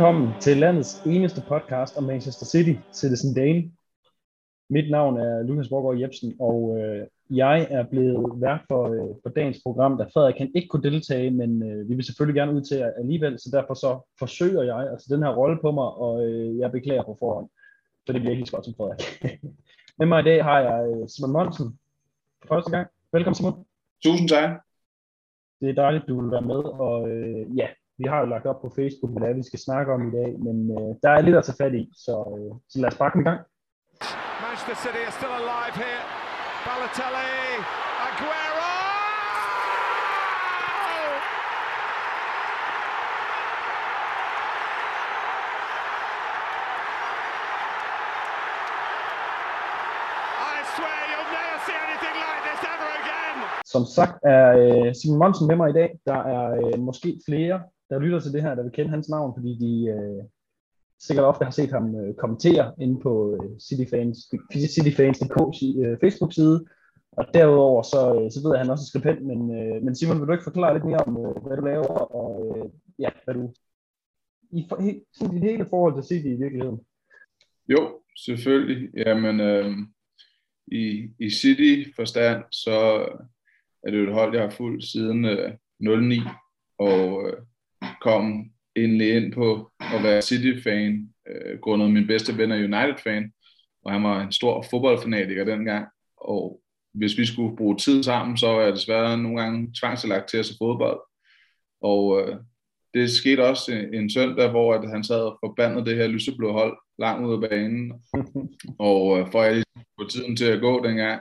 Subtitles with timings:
[0.00, 3.70] Velkommen til landets eneste podcast om Manchester City, Citizen Dane.
[4.70, 9.30] Mit navn er Lukas Borgård Jebsen, og øh, jeg er blevet vært for, øh, for
[9.30, 12.60] dagens program, da Frederik kan ikke kunne deltage, men øh, vi vil selvfølgelig gerne ud
[12.60, 16.26] til alligevel, så derfor så forsøger jeg at tage den her rolle på mig, og
[16.26, 17.48] øh, jeg beklager på forhånd,
[18.06, 19.02] for det bliver ikke så godt som Frederik.
[19.98, 21.78] Med mig i dag har jeg øh, Simon Monsen
[22.42, 22.88] for første gang.
[23.12, 23.64] Velkommen Simon.
[24.04, 24.50] Tusind tak.
[25.60, 27.68] Det er dejligt, du vil være med, og øh, ja,
[28.00, 30.12] vi har jo lagt op på Facebook, hvad det er, vi skal snakke om i
[30.18, 32.98] dag, men øh, der er lidt at tage fat i, så, øh, så lad os
[33.00, 33.40] bare komme i gang.
[34.44, 36.02] Manchester City are still alive here.
[36.66, 37.30] Balotelli,
[38.06, 38.70] Aguero!
[53.74, 55.90] Som sagt er øh, Simon Monsen med mig i dag.
[56.06, 59.34] Der er øh, måske flere, der lytter til det her, der vil kende hans navn,
[59.36, 60.24] fordi de øh,
[60.98, 64.18] sikkert ofte har set ham øh, kommentere inde på øh, Cityfans,
[64.74, 65.38] Cityfans.dk
[65.84, 66.66] øh, Facebook-side.
[67.12, 69.96] Og derudover så, øh, så ved jeg, at han også er skribent, men, øh, men
[69.96, 72.64] Simon, vil du ikke forklare lidt mere om, øh, hvad du laver, og øh,
[72.98, 73.54] ja, hvad du
[74.52, 76.80] i, for, he, sådan i hele forhold til City i virkeligheden?
[77.68, 78.90] Jo, selvfølgelig.
[78.96, 79.76] Jamen, øh,
[80.66, 82.76] i, i City-forstand, så
[83.82, 86.20] er det jo et hold, jeg har fulgt siden øh, 09,
[86.78, 87.36] og øh,
[88.00, 93.32] kom endelig ind på at være City-fan, øh, grundet min bedste ven er United-fan,
[93.84, 96.60] og han var en stor fodboldfanatiker dengang, og
[96.94, 100.46] hvis vi skulle bruge tid sammen, så var jeg desværre nogle gange tvangselagt til at
[100.46, 101.00] se fodbold.
[101.82, 102.36] Og øh,
[102.94, 106.52] det skete også en, en søndag, hvor at han sad og forbandede det her lyseblå
[106.52, 107.92] hold langt ud af banen.
[108.78, 109.64] og øh, for at jeg
[110.00, 111.20] få tiden til at gå dengang,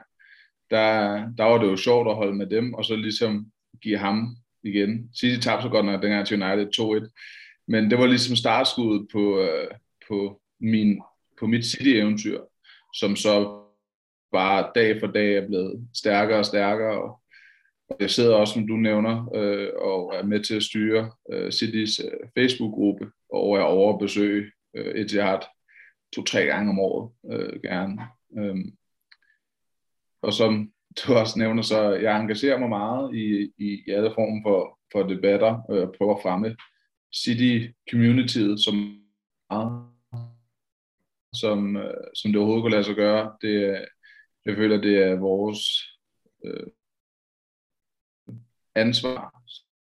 [0.70, 3.52] der, der var det jo sjovt at holde med dem, og så ligesom
[3.82, 5.10] give ham igen.
[5.20, 9.42] City tabte så godt nok dengang til United 2-1, men det var ligesom startskuddet på,
[9.42, 9.68] øh,
[10.08, 11.02] på, min,
[11.40, 12.40] på mit City-eventyr,
[12.96, 13.62] som så
[14.32, 17.22] bare dag for dag er blevet stærkere og stærkere, og
[18.00, 22.00] jeg sidder også, som du nævner, øh, og er med til at styre øh, Citys
[22.00, 25.40] øh, Facebook-gruppe, og er over at besøge øh, Etihad
[26.16, 28.02] to-tre gange om året, øh, gerne.
[28.38, 28.72] Øhm,
[30.22, 34.42] og som du også nævner, så jeg engagerer mig meget i, i, i alle former
[34.44, 36.56] for, for debatter, øh, og jeg prøver at fremme
[37.16, 38.76] City-communityet som
[39.50, 39.90] meget,
[41.34, 43.38] som, øh, som det overhovedet kan lade sig gøre.
[43.42, 43.86] Det,
[44.46, 45.60] jeg føler, det er vores
[46.46, 46.68] øh,
[48.76, 49.40] ansvar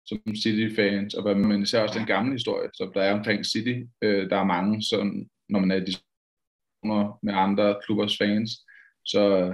[0.05, 3.75] som City-fans, og hvad man især også den gamle historie, som der er omkring City.
[4.01, 8.51] Øh, der er mange, som, når man er i diskussioner med andre klubbers fans,
[9.05, 9.53] så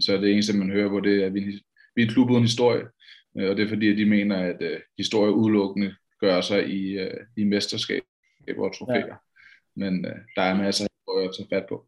[0.00, 1.40] så det eneste, man hører på, det er, at vi,
[1.94, 2.84] vi er et klub uden historie.
[3.38, 6.98] Øh, og det er fordi, at de mener, at uh, historie udelukkende gør sig i,
[6.98, 8.02] uh, i mesterskab
[8.58, 9.06] og trofæer.
[9.06, 9.14] Ja.
[9.76, 11.86] Men uh, der er masser af historie at tage fat på.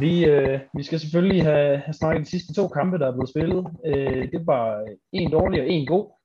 [0.00, 3.28] Vi, øh, vi skal selvfølgelig have, have snakket de sidste to kampe, der er blevet
[3.28, 3.66] spillet.
[3.86, 6.19] Øh, det var en dårlig og en god.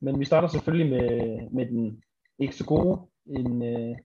[0.00, 2.02] Men vi starter selvfølgelig med, med den
[2.38, 3.00] ikke så gode.
[3.26, 3.96] En, øh,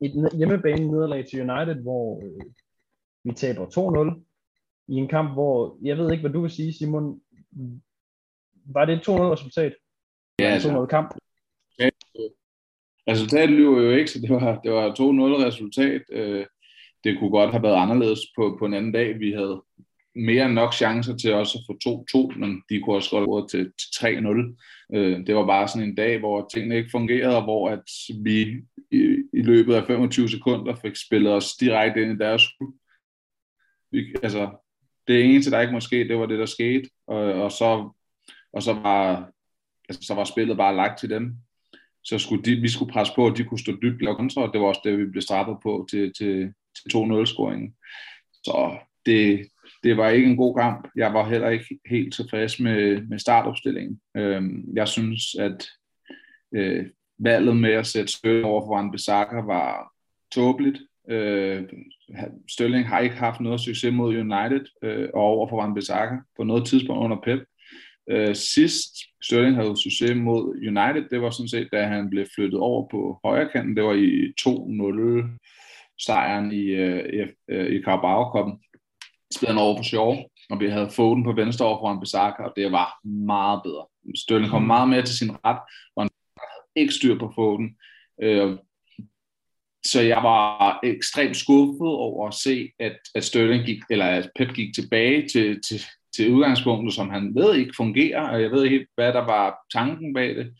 [0.00, 2.52] et hjemmebane nederlag til United, hvor øh,
[3.24, 4.22] vi taber 2-0
[4.88, 7.20] i en kamp, hvor, jeg ved ikke, hvad du vil sige, Simon,
[8.64, 9.74] var det et 2-0 resultat?
[10.38, 11.14] Ja, altså, 2-0 kamp?
[11.78, 11.88] Ja,
[13.08, 16.02] resultatet lyver jo ikke, så det var, det var 2-0 resultat.
[16.12, 16.46] Øh,
[17.04, 19.18] det kunne godt have været anderledes på, på en anden dag.
[19.20, 19.62] Vi havde
[20.16, 23.64] mere end nok chancer til også at få 2-2, men de kunne også godt til,
[23.64, 24.56] til 3-0.
[24.94, 27.82] Øh, det var bare sådan en dag, hvor tingene ikke fungerede, og hvor at
[28.24, 28.42] vi
[28.90, 32.42] i, i løbet af 25 sekunder fik spillet os direkte ind i deres
[33.90, 34.50] vi, altså,
[35.08, 37.90] det eneste, der ikke måske, det var det, der skete, og, og, så,
[38.52, 39.30] og så, var,
[39.88, 41.36] altså, så var spillet bare lagt til dem.
[42.04, 44.52] Så skulle de, vi skulle presse på, at de kunne stå dybt og kontra, og
[44.52, 47.74] det var også det, vi blev straffet på til, til, til 2-0-scoringen.
[48.44, 49.48] Så det,
[49.86, 50.88] det var ikke en god kamp.
[50.96, 54.00] Jeg var heller ikke helt tilfreds med, med startopstillingen.
[54.16, 54.42] Øh,
[54.74, 55.68] jeg synes, at
[56.54, 56.86] øh,
[57.18, 59.92] valget med at sætte Stølling over for Van Bissaka var
[60.32, 60.78] tåbeligt.
[61.10, 61.62] Øh,
[62.50, 66.44] Stølling har ikke haft noget succes mod United øh, og over for Van Bissaka på
[66.44, 67.40] noget tidspunkt under Pep.
[68.10, 72.60] Øh, sidst Stølling havde succes mod United, det var sådan set, da han blev flyttet
[72.60, 73.76] over på højre kanten.
[73.76, 75.38] Det var i 2-0
[75.98, 78.30] sejren i, øh, i, øh, i Carabao
[79.46, 82.72] han over for sjov, og vi havde Foden på venstre over foran Bissaka, og det
[82.72, 83.86] var meget bedre.
[84.16, 85.58] Stølling kom meget mere til sin ret,
[85.96, 87.76] og han havde ikke styr på Foden.
[88.22, 88.58] Øh,
[89.86, 94.54] så jeg var ekstremt skuffet over at se, at, at Sterling gik, eller at Pep
[94.54, 95.80] gik tilbage til, til,
[96.16, 100.14] til udgangspunktet, som han ved ikke fungerer, og jeg ved ikke, hvad der var tanken
[100.14, 100.52] bag det,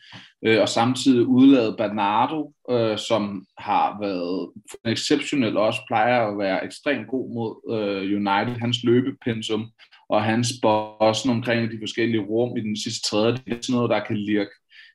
[0.44, 4.50] øh, og samtidig udlade Bernardo, øh, som har været
[4.92, 9.70] exceptionel, også plejer at være ekstremt god mod øh, United, hans løbepensum,
[10.08, 13.90] og hans bossen omkring de forskellige rum i den sidste tredje, det er sådan noget,
[13.90, 14.50] der kan lirke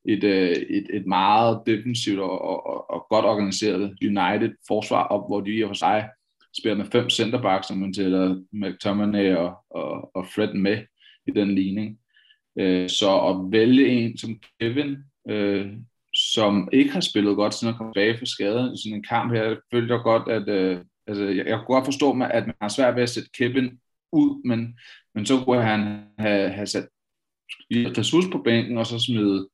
[0.05, 5.41] et, øh, et, et meget defensivt og, og, og godt organiseret United forsvar op, hvor
[5.41, 6.09] de i og for sig
[6.57, 10.77] spiller med fem centerbacks, som man tæller McTominay og, og, og Fred med
[11.27, 11.99] i den ligning.
[12.59, 14.97] Øh, så at vælge en som Kevin,
[15.29, 15.71] øh,
[16.15, 19.33] som ikke har spillet godt siden han kom tilbage fra skade i sådan en kamp
[19.33, 22.55] her, følte jeg godt, at øh, altså, jeg, jeg kunne godt forstå, mig, at man
[22.61, 23.79] har svært ved at sætte Kevin
[24.11, 24.79] ud, men,
[25.15, 26.87] men så kunne han have, have sat
[27.71, 29.47] ressource på bænken, og så smide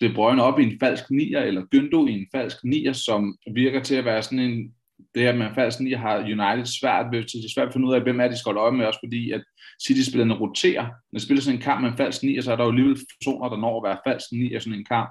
[0.00, 3.82] De Bruyne op i en falsk nier, eller Gyndo i en falsk nier, som virker
[3.82, 4.74] til at være sådan en,
[5.14, 7.88] det her med en falsk nier har United svært ved, det er svært at finde
[7.88, 9.42] ud af, hvem er de skal øje med, også fordi at
[9.86, 10.86] City-spillerne roterer.
[11.12, 12.98] Når de spiller sådan en kamp med en falsk nier, så er der jo alligevel
[13.18, 15.10] personer, der når at være falsk nier i sådan en kamp.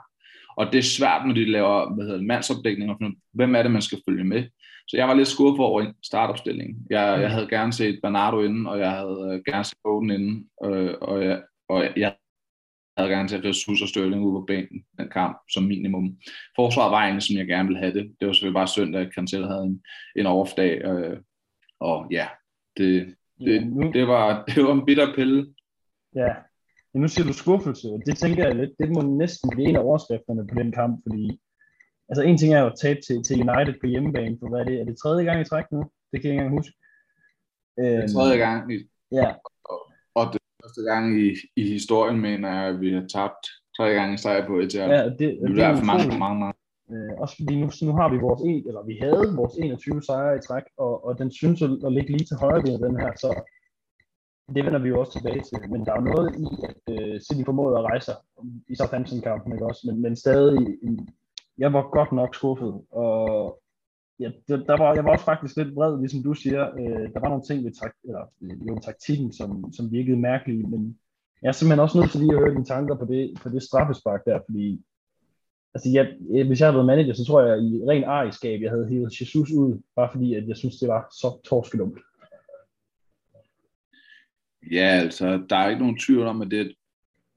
[0.57, 2.97] Og det er svært, når de laver hvad hedder, mandsopdækning, og
[3.33, 4.44] hvem er det, man skal følge med.
[4.88, 6.77] Så jeg var lidt skuffet over startopstillingen.
[6.89, 10.45] Jeg, jeg havde gerne set Bernardo inden, og jeg havde øh, gerne set Foden inden,
[10.65, 12.15] øh, og, jeg, og jeg
[13.07, 16.18] gerne set Jesus og Sterling ude på bænken den kamp som minimum.
[16.56, 18.16] Forsvaret var egentlig, som jeg gerne ville have det.
[18.19, 19.81] Det var selvfølgelig bare synd, at Cancel havde en,
[20.16, 21.18] en off-dag, øh,
[21.80, 22.28] og ja,
[22.78, 23.92] det, det, ja, nu...
[23.92, 25.54] det, var, det var en bitter pille.
[26.16, 26.34] Ja,
[26.94, 30.48] nu siger du skuffelse, det tænker jeg lidt, det må næsten blive en af overskrifterne
[30.48, 31.42] på den kamp, fordi
[32.10, 34.63] altså en ting er jo at tabe til, til United på hjemmebane, for hvad er
[34.63, 34.80] det?
[34.81, 35.84] Er det tredje gang i træk nu?
[36.12, 36.74] Det kan jeg ikke engang huske.
[37.78, 38.74] Det er tredje øhm, gang.
[38.74, 38.78] I,
[39.12, 39.31] ja.
[40.63, 43.44] Første gang i, i historien, mener jeg, at vi har tabt
[43.77, 46.57] tre gange sejr på et Ja, det, det, det er for mange, mange, mange.
[46.91, 50.38] Øh, også fordi nu, nu har vi vores en, eller vi havde vores 21 sejre
[50.38, 53.11] i træk, og, og den synes at, at ligge lige til højre ved den her,
[53.23, 53.29] så
[54.56, 55.71] det vender vi jo også tilbage til.
[55.71, 58.11] Men der er jo noget i, at uh, City formåede at rejse
[58.71, 59.81] i Southampton-kampen, ikke også?
[59.88, 60.59] Men, men stadig
[61.57, 63.17] jeg var godt nok skuffet, og
[64.19, 66.63] ja, det, der var, jeg var også faktisk lidt vred, ligesom du siger.
[66.80, 68.24] Øh, der var nogle ting ved tak, eller,
[68.68, 71.00] jo, taktikken, som, som virkede mærkelige, men
[71.42, 73.63] jeg er simpelthen også nødt til lige at høre dine tanker på det, på det
[73.63, 74.81] straffespark der, fordi
[75.74, 76.06] altså, jeg,
[76.36, 79.21] øh, hvis jeg havde været manager, så tror jeg i ren ariskab, jeg havde hævet
[79.21, 82.00] Jesus ud, bare fordi at jeg synes, det var så torskedumt.
[84.71, 86.75] Ja, altså, der er ikke nogen tvivl om, at det er et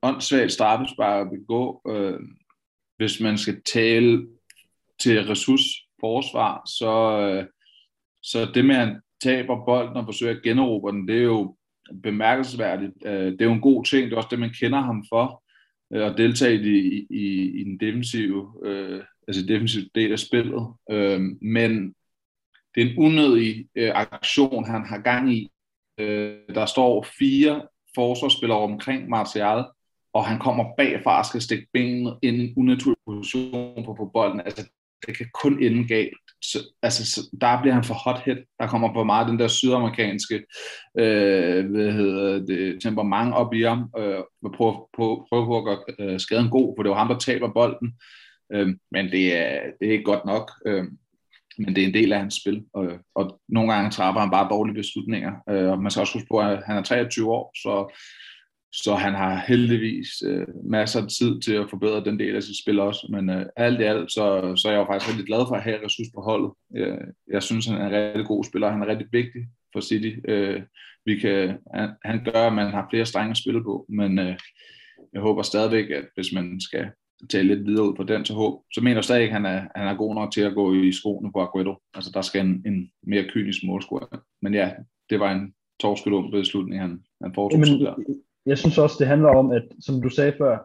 [0.02, 1.82] åndssvagt straffespark at begå.
[1.88, 2.20] Øh,
[2.96, 4.26] hvis man skal tale
[5.00, 5.18] til
[6.04, 7.46] forsvar, så, øh,
[8.22, 11.56] så det med, at han taber bolden og forsøger at generobre den, det er jo
[12.02, 12.92] bemærkelsesværdigt.
[13.04, 15.42] Øh, det er jo en god ting, det er også det, man kender ham for,
[15.92, 17.24] øh, at deltage i, i,
[17.60, 20.66] i den defensive, øh, altså defensive del af spillet.
[20.90, 21.94] Øh, men
[22.74, 25.48] det er en unødig øh, aktion, han har gang i.
[26.54, 27.62] Der står fire
[27.94, 29.64] forsvarsspillere omkring Martial,
[30.12, 34.10] og han kommer bagfra og skal stikke benet ind i en unaturlig position på, på
[34.14, 34.40] bolden.
[34.40, 34.68] Altså,
[35.06, 36.18] det kan kun ende galt.
[36.42, 38.36] Så, altså, så, der bliver han for hothead.
[38.60, 40.34] Der kommer for meget den der sydamerikanske
[40.98, 43.90] øh, hvad hedder det, temperament op i ham.
[43.98, 44.20] Øh,
[44.56, 47.18] prøve, på, prøve på at gøre øh, skaden god, for det er jo ham, der
[47.18, 47.92] taber bolden.
[48.52, 50.50] Øh, men det er, det er ikke godt nok.
[50.66, 50.84] Øh,
[51.58, 54.48] men det er en del af hans spil, og, og nogle gange træffer han bare
[54.50, 55.32] dårlige beslutninger.
[55.48, 57.98] Øh, og man skal også huske på, at han er 23 år, så
[58.72, 62.58] så han har heldigvis øh, masser af tid til at forbedre den del af sit
[62.62, 63.06] spil også.
[63.10, 65.62] Men øh, alt i alt, så, så er jeg jo faktisk rigtig glad for at
[65.62, 66.50] have ressourcer på holdet.
[66.74, 66.98] Jeg,
[67.28, 68.70] jeg synes, han er en rigtig god spiller.
[68.70, 70.12] Han er rigtig vigtig for City.
[70.28, 70.62] Øh,
[71.06, 74.36] vi kan, han, han gør, at man har flere strenge at spille på, men øh,
[75.12, 76.90] jeg håber stadigvæk, at hvis man skal
[77.30, 79.62] tale lidt videre ud på den, så, håb, så mener jeg stadig, at han er,
[79.76, 81.74] han er god nok til at gå i skoene på Aguero.
[81.94, 84.06] Altså, der skal en, en mere kynisk målscore.
[84.42, 84.70] Men ja,
[85.10, 87.94] det var en torskedum beslutning, han, han foretog Jamen, der
[88.46, 90.58] jeg synes også, det handler om, at som du sagde før,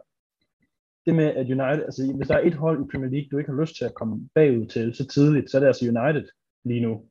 [1.06, 3.52] det med, at United, altså hvis der er et hold i Premier League, du ikke
[3.52, 6.28] har lyst til at komme bagud til så tidligt, så er det altså United
[6.66, 7.02] lige nu.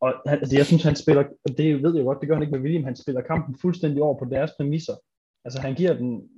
[0.00, 2.42] Og han, altså jeg synes, han spiller, og det ved jeg godt, det gør han
[2.42, 4.96] ikke med William, han spiller kampen fuldstændig over på deres præmisser.
[5.44, 6.28] Altså han giver den,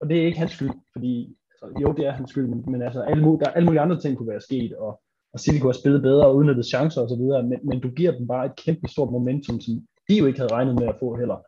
[0.00, 2.82] og det er ikke hans skyld, fordi, altså, jo det er hans skyld, men, men
[2.82, 5.00] altså alle, der er alle mulige andre ting kunne være sket, og,
[5.32, 8.26] og City kunne have spillet bedre og udnyttet chancer osv., men, men du giver dem
[8.26, 9.74] bare et kæmpe stort momentum, som
[10.08, 11.38] de jo ikke havde regnet med at få heller.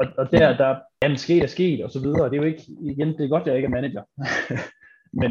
[0.00, 2.30] Og, og der, der, jamen sket er sket, og så videre.
[2.30, 4.02] Det er jo ikke, igen, det er godt, at jeg ikke er manager.
[5.20, 5.30] men,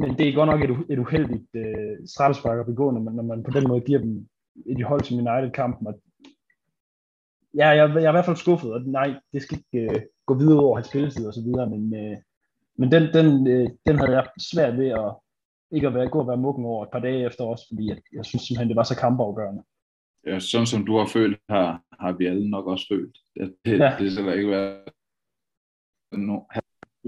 [0.00, 3.22] men det er godt nok et, et uheldigt øh, straffespark at begå, når man, når
[3.22, 4.28] man på den måde giver dem
[4.66, 5.86] et hold som United-kampen.
[5.86, 5.94] Og,
[7.54, 10.34] ja, jeg, jeg er i hvert fald skuffet, og nej, det skal ikke øh, gå
[10.34, 12.16] videre over hans spilletid og så videre, men, øh,
[12.78, 15.10] men den, den, øh, den havde jeg svært ved at,
[15.70, 17.98] ikke at være, gå og være mukken over et par dage efter også, fordi jeg,
[18.12, 19.62] jeg synes simpelthen, det var så kampafgørende.
[20.26, 23.18] Ja, sådan som du har følt, har, har vi alle nok også følt.
[23.34, 23.96] Det, det, ja.
[23.98, 24.84] det skal ikke være
[26.12, 26.40] no,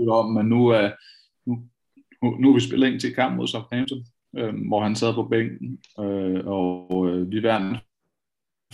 [0.08, 0.90] om, men nu, er,
[1.46, 1.62] nu,
[2.22, 4.04] nu, nu er vi spillet ind til kamp mod Southampton,
[4.36, 7.78] øh, hvor han sad på bænken, øh, og øh, vi vandt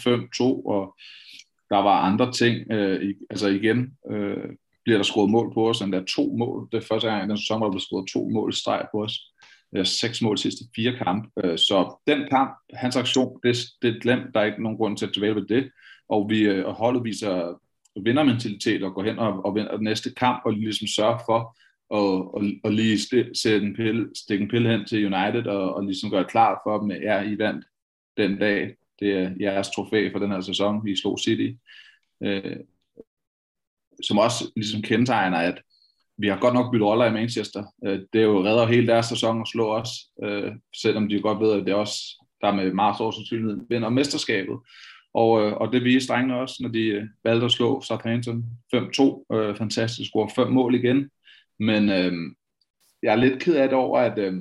[0.00, 0.96] 5-2, og
[1.70, 2.70] der var andre ting.
[2.70, 4.50] Øh, altså igen, øh,
[4.84, 6.68] bliver der scoret mål på os, der er to mål.
[6.72, 8.88] Det er første gang i den sæson, hvor der blev scoret to mål i streg
[8.92, 9.12] på os.
[9.76, 11.32] Øh, seks mål sidste fire kamp.
[11.44, 14.34] Øh, så den kamp, hans aktion, det, det er glemt.
[14.34, 15.70] Der er ikke nogen grund til at dvæle ved det.
[16.08, 17.60] Og vi øh, og holdet viser
[18.04, 21.56] vindermentalitet og går hen og, og vinder næste kamp og ligesom sørger for
[21.90, 22.98] og, og, og lige
[23.34, 26.78] sætte en pille, stikke en pille hen til United og, og ligesom gøre klar for
[26.78, 27.64] dem, at ja, I vandt
[28.16, 28.76] den dag.
[29.00, 30.88] Det er jeres trofæ for den her sæson.
[30.88, 31.56] I slog City.
[32.22, 32.56] Øh,
[34.02, 35.62] som også ligesom kendetegner, at
[36.18, 37.64] vi har godt nok byttet roller i Manchester.
[37.86, 39.88] Øh, det er jo redder hele deres sæson at slå os,
[40.22, 43.88] øh, selvom de godt ved, at det er også der med meget stor sandsynlighed vinder
[43.88, 44.56] mesterskabet.
[45.14, 48.44] Og, øh, og det viste drengene også, når de øh, valgte at slå Southampton
[48.74, 49.26] 5-2.
[49.34, 51.10] Øh, fantastisk score, fem mål igen.
[51.58, 52.12] Men øh,
[53.02, 54.34] jeg er lidt ked af det over, at øh,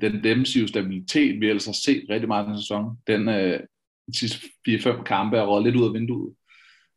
[0.00, 3.60] den defensive stabilitet, vi ellers har set rigtig meget den sæson, den øh,
[4.08, 6.34] de sidste 4-5 kampe er råd lidt ud af vinduet.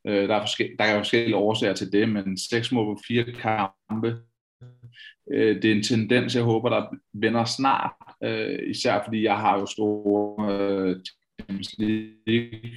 [0.07, 3.23] Øh, der, er forskellige, der er forskellige årsager til det, men 6 mål på fire
[3.23, 4.17] kampe,
[5.31, 7.91] øh, det er en tendens, jeg håber, der vender snart,
[8.23, 10.95] øh, især fordi jeg har jo store øh,
[11.39, 12.71] Champions League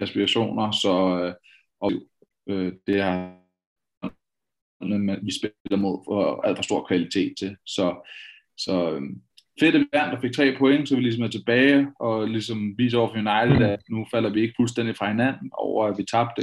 [0.00, 1.34] aspirationer, så øh,
[1.80, 1.92] og,
[2.48, 3.40] øh, det er
[5.22, 7.56] vi spiller mod for alt for stor kvalitet til.
[7.66, 8.08] Så,
[8.56, 9.02] så øh,
[9.60, 12.78] fedt, at vi vandt og fik tre point, så vi ligesom er tilbage og ligesom
[12.78, 16.04] viser over for United, at nu falder vi ikke fuldstændig fra hinanden over, at vi
[16.04, 16.42] tabte.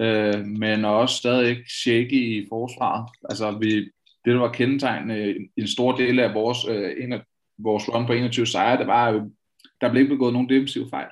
[0.00, 3.08] Øh, men også stadig shaky i forsvaret.
[3.30, 3.80] Altså, vi,
[4.24, 7.20] det, der var kendetegnende en stor del af vores, øh, en af
[7.58, 9.22] vores run på 21 sejre, det var, at
[9.80, 11.08] der blev ikke begået nogen defensive fejl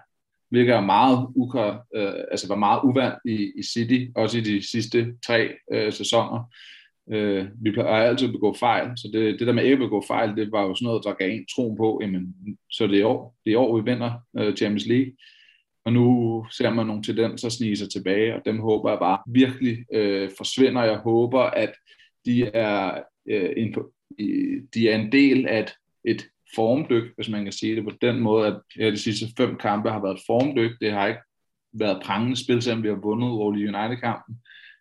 [0.54, 4.70] hvilket er meget, uka, øh, altså var meget uvandt i, i City, også i de
[4.70, 6.52] sidste tre øh, sæsoner.
[7.12, 10.04] Øh, vi plejer altid at begå fejl, så det, det der med ikke at begå
[10.06, 12.34] fejl, det var jo sådan noget, der gav en tro på, jamen,
[12.70, 15.12] så det er i år, det er i år, vi vinder øh, Champions League.
[15.84, 19.84] Og nu ser man nogle tendenser snige sig tilbage, og dem håber jeg bare virkelig
[19.92, 20.82] øh, forsvinder.
[20.82, 21.72] Jeg håber, at
[22.24, 23.74] de er, øh, en,
[24.74, 25.74] de er en del af et,
[26.04, 29.56] et formdyk, hvis man kan sige det på den måde, at ja, de sidste fem
[29.56, 30.80] kampe har været formdyk.
[30.80, 31.20] Det har ikke
[31.72, 34.36] været prangende spil, selvom vi har vundet over United-kampen.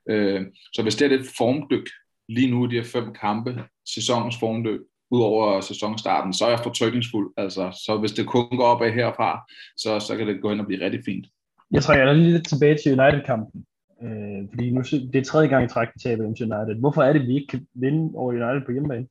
[0.09, 0.41] Øh,
[0.73, 1.89] så hvis det er et formdyk
[2.29, 4.79] lige nu, de her fem kampe, sæsonens formdyk,
[5.13, 7.33] ud over sæsonstarten, så er jeg fortrykningsfuld.
[7.37, 9.29] Altså, så hvis det kun går opad herfra,
[9.77, 11.25] så, så kan det gå hen og blive rigtig fint.
[11.71, 13.65] Jeg trækker lige lidt tilbage til United-kampen.
[14.03, 14.81] Øh, fordi nu
[15.13, 16.79] det er tredje gang i træk, vi taber til United.
[16.79, 19.07] Hvorfor er det, vi ikke kan vinde over United på hjemmebane?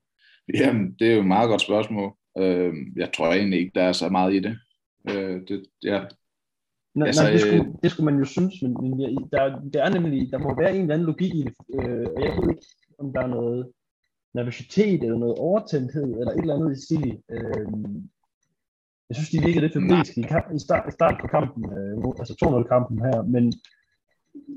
[0.55, 2.13] Jamen, det er jo et meget godt spørgsmål.
[2.39, 4.55] Øh, jeg tror egentlig ikke, der er så meget i det.
[5.11, 6.01] Øh, det ja.
[6.95, 9.91] Nej, altså, nej det, skulle, det skulle man jo synes, men, men der, der er
[9.91, 11.55] nemlig, der må være en eller anden logik i det.
[11.75, 12.67] Øh, og jeg ved ikke,
[12.99, 13.67] om der er noget
[14.35, 17.19] nervøsitet, eller noget overtændthed, eller et eller andet i stil.
[17.31, 17.67] Øh,
[19.09, 20.25] jeg synes, de virkede lidt febrilske i,
[20.57, 23.53] i, start, i start på kampen, øh, altså 2-0-kampen her, men,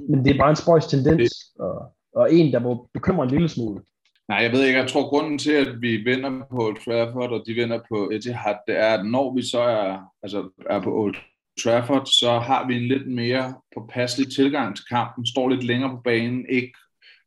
[0.09, 1.75] men det er bare en spøjs tendens, og,
[2.15, 3.81] og en, der må bekymre en lille smule.
[4.29, 4.79] Nej, jeg ved ikke.
[4.79, 8.55] Jeg tror, grunden til, at vi vinder på Old Trafford, og de vinder på Etihad,
[8.67, 11.15] det er, at når vi så er, altså er på Old
[11.63, 16.01] Trafford, så har vi en lidt mere påpasselig tilgang til kampen, står lidt længere på
[16.03, 16.73] banen, ikke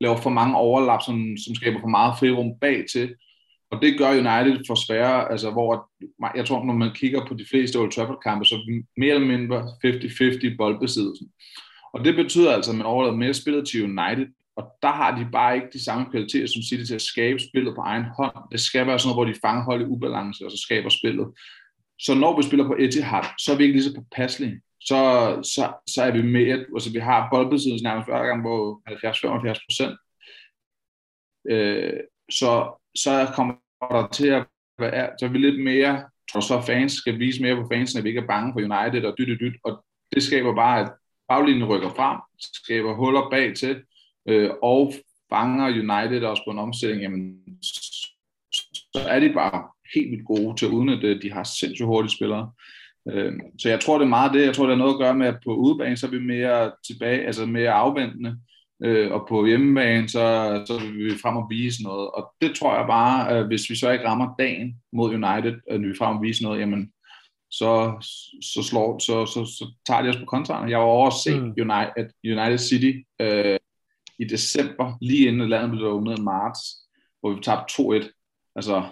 [0.01, 3.15] laver for mange overlap, som, som skaber for meget frirum bag til.
[3.71, 5.91] Og det gør United for svære, altså hvor
[6.37, 9.63] jeg tror, når man kigger på de fleste Old Trafford-kampe, så er mere eller mindre
[9.63, 11.29] 50-50 boldbesiddelsen.
[11.93, 14.27] Og det betyder altså, at man overlader mere spillet til United,
[14.57, 17.75] og der har de bare ikke de samme kvaliteter som City til at skabe spillet
[17.75, 18.37] på egen hånd.
[18.53, 21.27] Det skal være sådan noget, hvor de fanger hold i ubalance, og så skaber spillet.
[21.99, 24.61] Så når vi spiller på Etihad, så er vi ikke lige så påpasselige.
[24.81, 25.01] Så,
[25.43, 29.99] så, så er vi med, altså vi har boldbesiddelse nærmest hver gang på 70-75 procent.
[31.51, 34.47] Øh, så, så kommer der til at
[34.79, 38.05] være, så er vi lidt mere, tror så fans skal vise mere på fansen, at
[38.05, 39.57] vi ikke er bange for United og dyt, dyt, dyt.
[39.65, 40.93] og det skaber bare, at
[41.29, 43.83] baglinjen rykker frem, skaber huller bag til,
[44.29, 44.93] øh, og
[45.31, 50.67] fanger United også på en omstilling, jamen, så er de bare helt vildt gode til
[50.67, 52.53] at udnytte De har sindssygt hurtige spillere.
[53.11, 54.47] Øh, så jeg tror, det er meget det.
[54.47, 56.73] Jeg tror, det har noget at gøre med, at på udebane, så er vi mere
[56.87, 58.39] tilbage, altså mere afventende.
[58.85, 60.25] Øh, og på hjemmebane, så,
[60.67, 62.11] så vil vi frem og vise noget.
[62.11, 65.95] Og det tror jeg bare, hvis vi så ikke rammer dagen mod United, at vi
[65.99, 66.93] frem og vise noget, jamen,
[67.51, 67.93] så,
[68.43, 70.71] så, slår, så, så, så tager de os på kontraren.
[70.71, 71.47] Jeg var over at se mm.
[71.47, 73.59] United, United City øh,
[74.19, 76.61] i december, lige inden landet blev åbnet i marts,
[77.21, 78.53] hvor vi tabte 2-1.
[78.57, 78.85] Altså,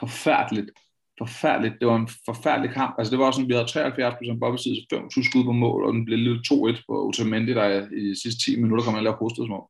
[0.00, 0.70] forfærdeligt.
[1.18, 1.74] Forfærdeligt.
[1.80, 2.94] Det var en forfærdelig kamp.
[2.98, 6.04] Altså det var sådan, vi havde 73 procent boldbesiddelse, 25 skud på mål, og den
[6.04, 7.66] blev lidt 2-1 på Otamendi, der
[8.00, 9.64] i de sidste 10 minutter kom og lavede hovedstødsmål.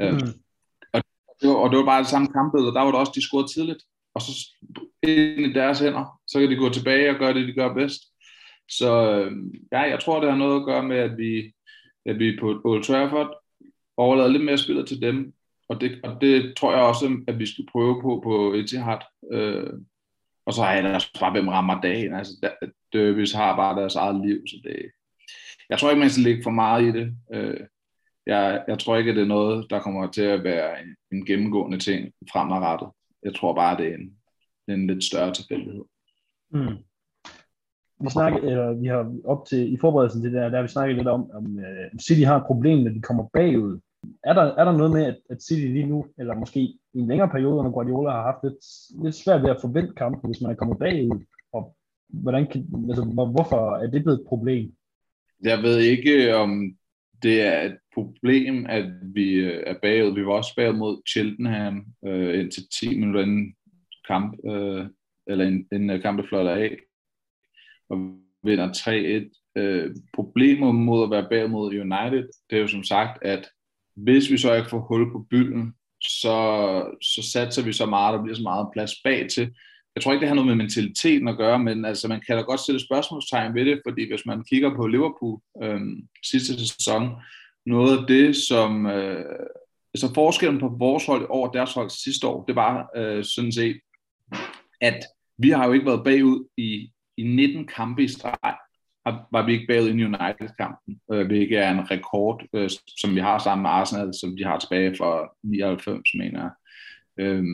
[0.00, 0.32] Øh, mm.
[0.92, 0.98] og,
[1.40, 2.74] det var, og det var bare det samme kampbillede.
[2.74, 3.82] Der var det også, de scorede tidligt,
[4.14, 4.32] og så
[5.02, 8.02] ind i deres hænder, så kan de gå tilbage og gøre det, de gør bedst.
[8.70, 9.32] Så øh,
[9.72, 11.52] ja, jeg tror, det har noget at gøre med, at vi,
[12.06, 13.30] at vi på Old Trafford
[13.96, 15.32] overlader lidt mere spillet til dem,
[15.68, 18.98] og det, og det tror jeg også, at vi skal prøve på på Etihad.
[19.32, 19.72] Øh,
[20.46, 22.14] og så er jeg ellers bare, hvem rammer dagen.
[22.14, 22.32] Altså,
[22.92, 24.76] Derbys har bare deres eget liv, så det,
[25.70, 27.16] jeg tror ikke, man skal lægge for meget i det.
[27.32, 27.60] Øh,
[28.26, 31.26] jeg, jeg tror ikke, at det er noget, der kommer til at være en, en
[31.26, 32.88] gennemgående ting fremadrettet.
[33.22, 34.14] Jeg tror bare, det er en,
[34.68, 35.84] en lidt større tilfældighed.
[36.50, 36.76] Mm.
[38.00, 40.68] Vi, snakker, eller, vi har op til, i forberedelsen til det der, der har vi
[40.68, 43.80] snakket lidt om, om uh, City har et problem, når de kommer bagud.
[44.24, 47.08] Er der, er der noget med, at, at City lige nu, eller måske i en
[47.08, 48.60] længere periode, når Guardiola har haft lidt,
[49.02, 51.24] lidt svært ved at forvente kampen, hvis man er kommet bagud?
[51.52, 51.76] Og
[52.08, 54.74] hvordan kan, altså, hvorfor er det blevet et problem?
[55.42, 56.76] Jeg ved ikke, om
[57.22, 60.14] det er et problem, at vi øh, er bagud.
[60.14, 63.54] Vi var også bagud mod Cheltenham øh, indtil 10 minutter inden
[64.08, 64.86] kamp, øh,
[65.26, 66.76] eller inden øh, kampen fløjter af,
[67.88, 67.96] og
[68.42, 69.60] vinder 3-1.
[69.60, 73.50] Øh, problemet mod at være bagud mod United, det er jo som sagt, at
[73.96, 76.36] hvis vi så ikke får hul på bylden, så,
[77.02, 79.54] så satser vi så meget, der bliver så meget plads bag til.
[79.94, 82.42] Jeg tror ikke, det har noget med mentaliteten at gøre, men altså, man kan da
[82.42, 87.10] godt stille spørgsmålstegn ved det, fordi hvis man kigger på Liverpool øhm, sidste sæson,
[87.66, 89.24] noget af det, som øh,
[89.94, 93.80] så forskellen på vores hold over deres hold sidste år, det var øh, sådan set,
[94.80, 94.98] at
[95.38, 98.54] vi har jo ikke været bagud i, i 19 kampe i streg,
[99.04, 103.38] var vi ikke bagud i United-kampen, øh, hvilket er en rekord, øh, som vi har
[103.38, 106.50] sammen med Arsenal, som de har tilbage fra 99, mener jeg.
[107.18, 107.44] Øh,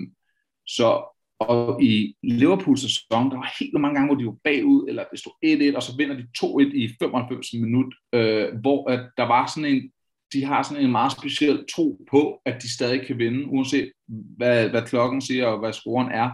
[0.67, 5.05] så og i Liverpools sæson, der var helt mange gange, hvor de var bagud, eller
[5.11, 5.33] det stod
[5.73, 9.71] 1-1, og så vinder de 2-1 i 95 minut, øh, hvor at der var sådan
[9.75, 9.91] en,
[10.33, 14.69] de har sådan en meget speciel tro på, at de stadig kan vinde, uanset hvad,
[14.69, 16.31] hvad klokken siger og hvad scoren er.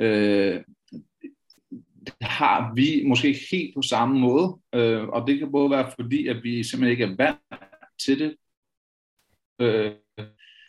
[0.00, 0.60] Øh,
[2.22, 6.26] har vi måske ikke helt på samme måde, øh, og det kan både være fordi,
[6.26, 7.62] at vi simpelthen ikke er vant
[8.04, 8.36] til det.
[9.60, 9.92] Øh,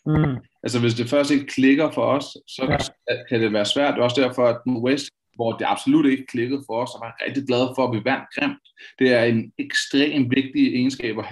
[0.06, 0.38] mm.
[0.64, 2.64] Altså hvis det først ikke klikker for os, så
[3.10, 3.16] ja.
[3.30, 3.94] kan det være svært.
[3.94, 7.26] Det er også derfor, at West, hvor det absolut ikke klikkede for os, så var
[7.26, 8.68] rigtig glad for, at vi vandt grimt.
[9.00, 11.26] Det er en ekstremt vigtig egenskab at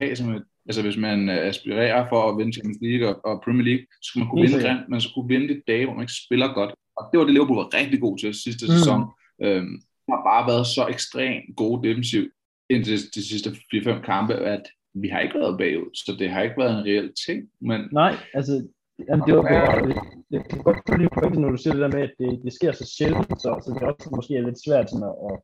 [0.00, 3.42] have som et Altså hvis man øh, aspirerer for at vinde Champions League og, og
[3.44, 5.94] Premier League, så skulle man kunne vinde grimt, men så kunne vinde de dage, hvor
[5.94, 6.72] man ikke spiller godt.
[6.96, 8.72] Og det var det, Liverpool var rigtig god til sidste mm.
[8.72, 9.00] sæson.
[9.42, 12.24] Øhm, har bare været så ekstremt gode defensiv
[12.70, 14.62] indtil de sidste 4-5 kampe, at
[14.94, 17.50] vi har ikke været bagud, så det har ikke været en reel ting.
[17.60, 17.80] Men...
[17.92, 18.68] Nej, altså
[19.08, 21.96] Jamen, det, var, det, det, det kan godt følge pointen, når du siger det der
[21.96, 24.64] med, at det, det sker så sjældent, så, så det er også måske er lidt
[24.64, 25.36] svært sådan at, at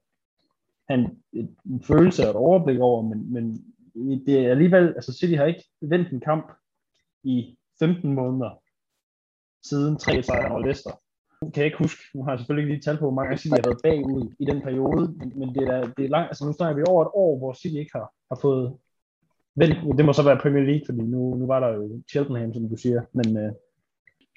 [0.88, 1.06] have en,
[1.72, 3.44] en følelse og et overblik over, men, men
[4.26, 6.52] det er alligevel, altså City har ikke vendt en kamp
[7.24, 8.62] i 15 måneder
[9.68, 11.00] siden tre sejre over Leicester.
[11.42, 13.42] Kan jeg ikke huske, nu har jeg selvfølgelig ikke lige tal på, hvor mange gange
[13.42, 15.04] City har været bagud i den periode,
[15.40, 17.78] men det er, det er langt, altså nu snakker vi over et år, hvor City
[17.82, 18.66] ikke har, har fået
[19.60, 22.68] vendt, det må så være Premier League, fordi nu, nu var der jo Cheltenham, som
[22.68, 23.52] du siger, men øh,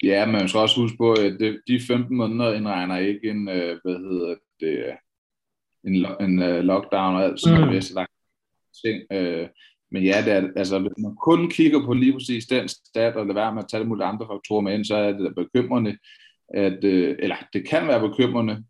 [0.02, 3.78] Ja, men man skal også huske på, at de 15 måneder indregner ikke en, øh,
[3.82, 4.96] hvad hedder det,
[5.84, 5.94] en,
[6.26, 7.66] en uh, lockdown og alt sådan mm.
[7.66, 8.08] noget,
[8.84, 9.02] ting.
[9.12, 9.48] Øh,
[9.92, 13.26] men ja, det er, altså, hvis man kun kigger på lige præcis den stat, og
[13.26, 15.96] lader være med at tage mulige andre faktorer med ind, så er det bekymrende,
[16.50, 18.64] at, øh, eller det kan være bekymrende,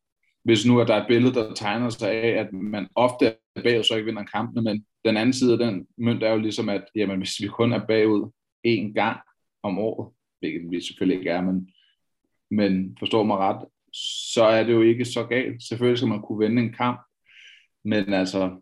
[0.44, 3.84] hvis nu er der et billede, der tegner sig af, at man ofte er bagud,
[3.84, 6.84] så ikke vinder kampene, men den anden side af den mønt er jo ligesom, at
[6.94, 8.30] jamen, hvis vi kun er bagud
[8.66, 9.20] én gang
[9.62, 11.70] om året, hvilket vi selvfølgelig ikke er, men,
[12.50, 13.66] men forstår mig ret,
[14.34, 15.62] så er det jo ikke så galt.
[15.62, 17.00] Selvfølgelig skal man kunne vinde en kamp,
[17.84, 18.60] men altså,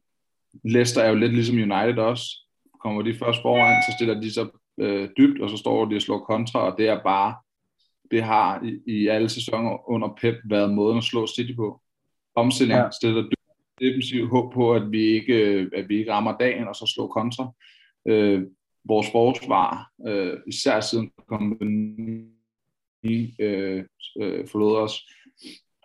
[0.64, 2.24] Leicester er jo lidt ligesom United også.
[2.82, 4.46] Kommer de først foran, så stiller de sig
[4.80, 7.34] øh, dybt, og så står de og slår kontra, og det er bare,
[8.10, 11.80] det har i, i alle sæsoner under Pep været måden at slå City på.
[12.34, 12.90] Omstilling ja.
[12.90, 13.30] stiller
[13.80, 17.52] defensivt håb på, at vi ikke, at vi ikke rammer dagen, og så slår kontra.
[18.08, 18.42] Øh,
[18.84, 22.28] vores forsvar, øh, især siden kompagni
[23.40, 23.84] øh,
[24.20, 25.00] øh, forlod os,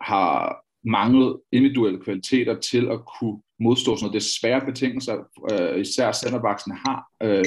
[0.02, 4.14] har manglet individuelle kvaliteter til at kunne modstå sådan noget.
[4.14, 7.46] Det er svære betingelser, øh, især centerbaksen har, øh,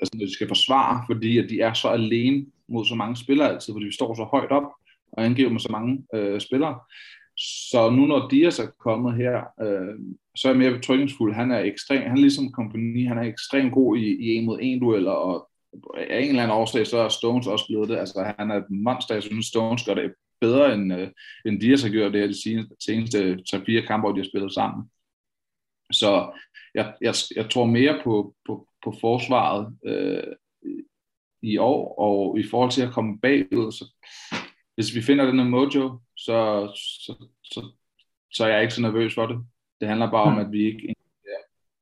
[0.00, 3.48] altså når de skal forsvare, fordi at de er så alene mod så mange spillere
[3.48, 4.68] altid, fordi vi står så højt op
[5.12, 6.80] og angiver med så mange øh, spillere.
[7.70, 9.94] Så nu når Dias er kommet her, øh,
[10.36, 11.34] så er jeg mere betrykningsfuld.
[11.34, 14.58] Han er ekstrem, han er ligesom kompagni, han er ekstremt god i, i en mod
[14.62, 15.48] en dueller, og
[15.96, 17.96] af en eller anden årsag, så er Stones også blevet det.
[17.96, 19.14] Altså, han er et monster.
[19.14, 21.08] Jeg synes, Stones gør det bedre, end, øh,
[21.46, 24.54] end Dias har gjort det her de seneste, seneste 3-4 kampe, hvor de har spillet
[24.54, 24.90] sammen.
[25.92, 26.38] Så
[26.74, 30.22] jeg, jeg, jeg tror mere på, på, på forsvaret øh,
[31.44, 33.84] i år, og i forhold til at komme bagud, så
[34.74, 37.66] hvis vi finder den her mojo, så, så, så,
[38.32, 39.38] så er jeg ikke så nervøs for det.
[39.80, 40.94] Det handler bare om, at vi ikke,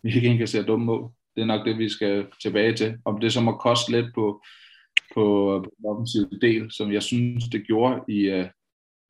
[0.03, 1.11] vi ikke kan se dumme mål.
[1.37, 2.99] Det er nok det, vi skal tilbage til.
[3.05, 4.43] Om det så må koste lidt på,
[5.15, 5.25] på,
[5.65, 8.47] på den offensive del, som jeg synes, det gjorde, i, uh,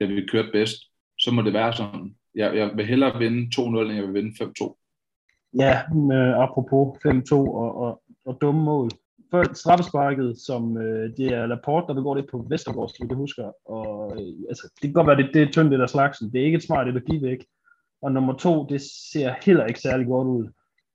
[0.00, 0.76] da vi kørte bedst,
[1.18, 2.16] så må det være sådan.
[2.34, 4.78] Jeg, jeg vil hellere vinde 2-0, end jeg vil vinde 5-2.
[5.58, 8.90] Ja, med, apropos 5-2 og, og, og dumme mål.
[9.32, 13.52] Før straffesparket, som øh, det er Laporte, der begår det på Vestergaard, som du husker.
[13.64, 16.32] Og, øh, altså, det kan godt være, det, det er tyndt det der slagsen.
[16.32, 17.46] Det er ikke et smart det at give væk.
[18.02, 18.80] Og nummer to, det
[19.12, 20.48] ser heller ikke særlig godt ud.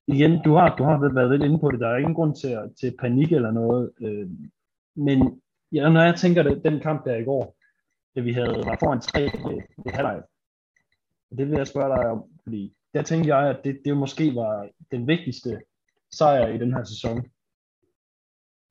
[0.07, 1.79] Igen, du har, du har været lidt inde på det.
[1.79, 3.91] Der er ingen grund til, til panik eller noget.
[4.01, 4.29] Øh,
[4.95, 7.55] men ja, når jeg tænker det, den kamp der i går,
[8.15, 10.21] da vi havde var foran tre i ved halvleg,
[11.37, 14.69] det vil jeg spørge dig om, fordi der tænkte jeg, at det, det måske var
[14.91, 15.61] den vigtigste
[16.11, 17.25] sejr i den her sæson.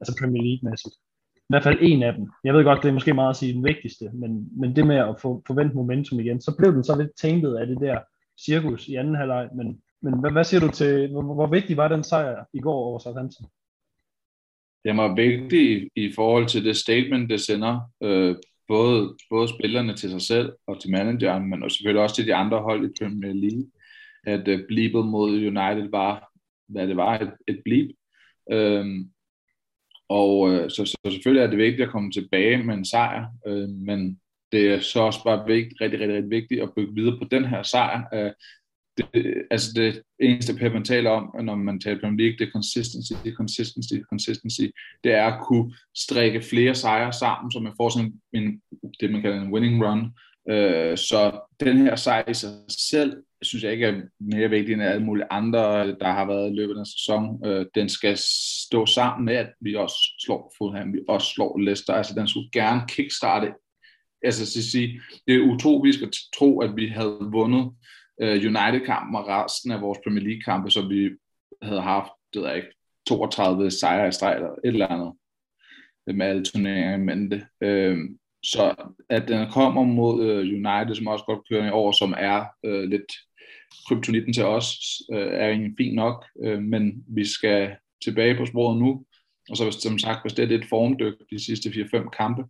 [0.00, 0.96] Altså Premier League-mæssigt.
[1.36, 2.30] I hvert fald en af dem.
[2.44, 4.96] Jeg ved godt, det er måske meget at sige den vigtigste, men, men det med
[4.96, 7.98] at få forvente momentum igen, så blev den så lidt tænket af det der
[8.46, 11.88] cirkus i anden halvleg, men, men hvad, hvad siger du til, hvor, hvor vigtig var
[11.88, 13.46] den sejr i går over Southampton?
[14.84, 18.36] Det var vigtigt i forhold til det statement, det sender øh,
[18.68, 22.34] både, både spillerne til sig selv og til manageren, men også selvfølgelig også til de
[22.34, 23.66] andre hold i Premier League
[24.26, 26.32] at øh, blibet mod United var,
[26.68, 27.90] hvad det var, et, et blib.
[28.52, 29.10] Øhm,
[30.08, 33.68] og øh, så, så selvfølgelig er det vigtigt at komme tilbage med en sejr, øh,
[33.68, 34.20] men
[34.52, 37.44] det er så også bare vigtigt, rigtig, rigtig, rigtig vigtigt at bygge videre på den
[37.44, 38.02] her sejr.
[38.14, 38.32] Øh,
[38.98, 42.52] det, altså det eneste Pep man taler om, når man taler Premier League, det er
[42.52, 44.62] consistency, consistency, consistency.
[45.04, 48.62] Det er at kunne strikke flere sejre sammen, så man får sådan en,
[49.00, 50.10] det man kalder en winning run.
[50.48, 54.82] Øh, så den her sejr i sig selv synes jeg ikke er mere vigtig end
[54.82, 57.46] alle mulige andre, der har været i løbet af sæson.
[57.46, 58.16] Øh, den skal
[58.66, 61.94] stå sammen med, at vi også slår Fulham, vi også slår Leicester.
[61.94, 63.52] Altså, den skulle gerne kickstarte.
[64.22, 67.72] Altså, så sige, det er utopisk at tro, at vi havde vundet
[68.22, 71.10] øh, United-kampen og resten af vores Premier League-kampe, så vi
[71.62, 72.74] havde haft, det ved jeg ikke,
[73.06, 75.12] 32 sejre i streg eller et eller andet
[76.06, 77.46] med alle turneringer i mente.
[77.60, 77.98] Øh,
[78.42, 78.74] så
[79.08, 82.88] at den kommer mod øh, United, som også godt kører i år, som er øh,
[82.88, 83.12] lidt
[83.88, 84.78] kryptonitten til os,
[85.12, 89.04] øh, er egentlig fint nok, øh, men vi skal tilbage på sporet nu,
[89.50, 92.44] og så som sagt, hvis det er lidt formdyk de sidste 4-5 kampe,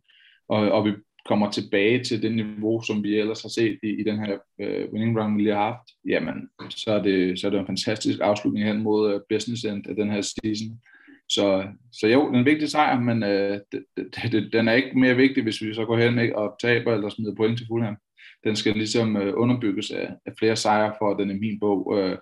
[0.49, 0.92] og, og vi
[1.27, 4.92] kommer tilbage til det niveau, som vi ellers har set i, i den her øh,
[4.92, 8.18] winning run, vi lige har haft, jamen, så er det, så er det en fantastisk
[8.22, 10.81] afslutning hen mod uh, business end af den her season.
[11.28, 13.84] Så, så jo, den er en vigtig sejr, men øh, det,
[14.32, 17.08] det, den er ikke mere vigtig, hvis vi så går hen ikke, og taber eller
[17.08, 17.96] smider point til Fulham.
[18.44, 21.98] Den skal ligesom øh, underbygges af, af flere sejre, for at den i min bog
[21.98, 22.18] øh,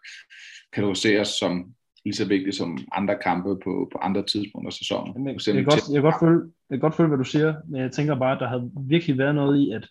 [0.73, 5.27] kategoriseres som lige så vigtig som andre kampe på, på andre tidspunkter af sæsonen.
[5.27, 6.41] Jeg, jeg, jeg, godt, jeg, kan godt følge,
[6.71, 9.19] jeg kan godt følge, hvad du siger, men jeg tænker bare, at der havde virkelig
[9.19, 9.89] været noget i, at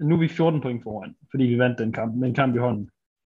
[0.00, 2.58] nu er vi 14 point foran, fordi vi vandt den kamp, med en kamp i
[2.58, 2.90] hånden.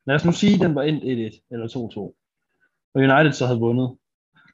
[0.07, 1.99] Lad os nu sige, at den var endt 1-1 eller 2-2,
[2.93, 3.97] og United så havde vundet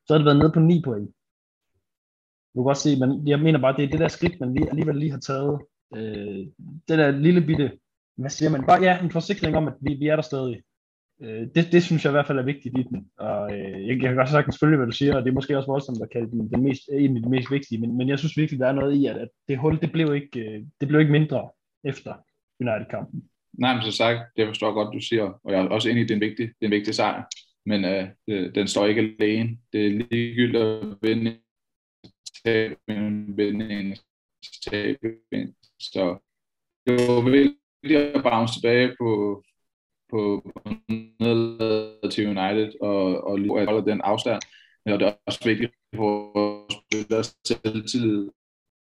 [0.08, 1.10] så havde det været nede på 9 point.
[2.56, 4.70] Du kan godt se, men jeg mener bare, det er det der skridt, man lige,
[4.70, 5.62] alligevel lige har taget.
[5.96, 6.48] Øh,
[6.88, 7.72] det der lille bitte,
[8.16, 10.62] hvad siger man, bare ja, en forsikring om, at vi, vi er der stadig.
[11.22, 13.08] Øh, det, det synes jeg i hvert fald er vigtigt i den.
[13.18, 15.58] Og øh, jeg, jeg kan godt sagtens følge, hvad du siger, og det er måske
[15.58, 18.20] også voldsomt at kalde den, den mest, en af de mest vigtige, men, men jeg
[18.20, 20.88] synes virkelig, der er noget i, at, at det hul, det blev ikke, øh, det
[20.88, 21.50] blev ikke mindre
[21.84, 22.14] efter
[22.60, 23.24] United-kampen.
[23.54, 26.00] Nej, men så sagt, det forstår jeg godt, du siger, og jeg er også enig
[26.00, 27.24] i, at det er en vigtig, det er en vigtig sejr
[27.68, 29.58] men øh, den står ikke alene.
[29.74, 31.40] Det er ligegyldigt at vinde
[32.46, 33.98] tab, en vinde en
[34.66, 35.08] tabe
[35.80, 36.18] Så
[36.86, 39.44] det var vigtigt at bounce tilbage på,
[40.10, 44.42] på, på nederlaget til United og, og lige holde den afstand.
[44.86, 46.14] Og det er også vigtigt for
[46.78, 48.30] spillers selvtillid,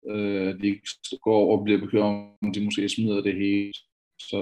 [0.09, 0.87] øh, de ikke
[1.21, 3.73] går over og bliver bekymret om, de måske smider det hele.
[4.19, 4.37] Så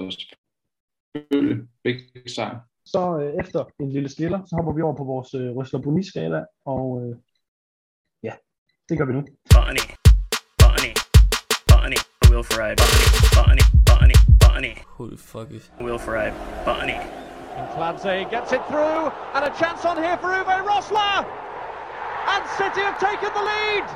[1.16, 5.34] selvfølgelig vigtig sejr så øh, efter en lille skiller, så hopper vi over på vores
[5.34, 7.16] øh, Røsler Boni-skala, og øh,
[8.22, 8.34] ja,
[8.88, 9.22] det gør vi nu.
[9.54, 9.84] Bunny,
[10.62, 10.92] bunny,
[11.72, 11.98] bunny,
[12.30, 14.74] Will Ferrari, bunny, bunny, bunny, bunny.
[14.96, 15.64] Who the fuck is?
[15.80, 16.32] Will Ferrari,
[16.64, 16.98] bunny.
[17.58, 19.02] And Clancy gets it through,
[19.34, 21.18] and a chance on here for Uwe Rosler!
[22.32, 23.86] And City have taken the lead!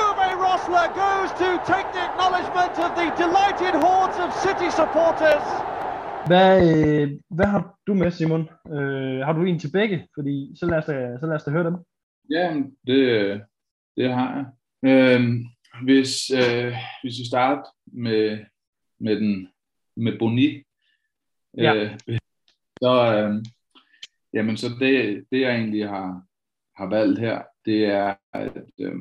[0.00, 5.46] Uwe Rosler goes to take the acknowledgement of the delighted hordes of City supporters.
[6.26, 8.48] Hvad, øh, hvad har du med, Simon?
[8.72, 10.08] Øh, har du en til begge?
[10.14, 11.76] Fordi så lad os da, så lad os da høre dem.
[12.30, 13.42] Ja, det,
[13.96, 14.46] det har jeg.
[14.90, 15.20] Øh,
[15.84, 18.38] hvis, øh, hvis vi starter med,
[19.00, 19.48] med, den,
[19.96, 20.62] med Boni,
[21.56, 21.74] ja.
[21.74, 22.18] øh,
[22.82, 23.44] så, øh,
[24.32, 26.22] jamen, så det, det, jeg egentlig har,
[26.76, 28.94] har valgt her, det er, at øh,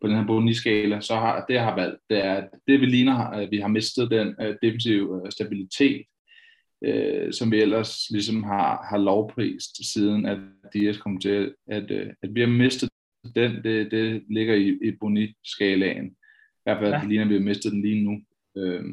[0.00, 2.86] på den her Boni-skala, så har det, jeg har valgt, det er, at det vi
[2.86, 6.06] ligner, at vi har mistet den øh, defensive øh, stabilitet,
[6.84, 10.38] øh, som vi ellers ligesom har, har lovprist siden, at
[10.74, 12.88] Dias kom til, at, øh, at vi har mistet
[13.34, 16.06] den, det, det ligger i, i Boni-skalaen.
[16.06, 17.00] I hvert fald, ja.
[17.00, 18.20] det ligner, at vi har mistet den lige nu.
[18.56, 18.84] Øh,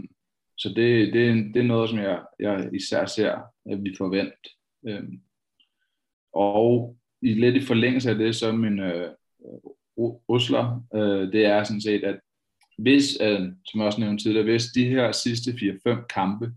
[0.57, 4.49] så det, det, det er noget, som jeg, jeg især ser, at vi forventer.
[4.87, 5.03] Øh,
[6.33, 9.09] og i lidt i forlængelse af det, så min øh,
[10.27, 12.19] Osler, øh, det er sådan set, at
[12.77, 16.53] hvis, øh, som jeg også nævnte tidligere, hvis de her sidste 4-5 kampe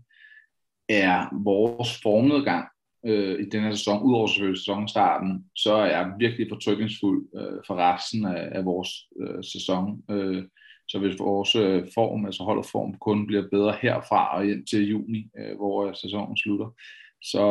[0.89, 2.67] er vores formnedgang
[3.05, 7.75] øh, i den her sæson, udover selvfølgelig sæsonstarten, så er jeg virkelig fortrykningsfuld øh, for
[7.75, 8.89] resten af, af vores
[9.21, 10.03] øh, sæson.
[10.11, 10.43] Øh,
[10.89, 14.89] så hvis vores øh, form, altså holdet form, kun bliver bedre herfra og ind til
[14.89, 16.69] juni, øh, hvor øh, sæsonen slutter,
[17.23, 17.43] så,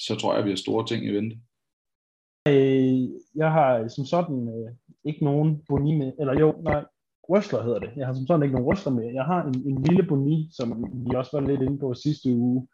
[0.00, 1.36] så tror jeg, at vi har store ting i vente.
[2.48, 6.84] Øh, jeg har som sådan øh, ikke nogen boni med, eller jo, nej,
[7.28, 7.90] røsler hedder det.
[7.96, 9.12] Jeg har som sådan ikke nogen røsler med.
[9.12, 12.68] Jeg har en, en lille boni, som vi også var lidt inde på sidste uge,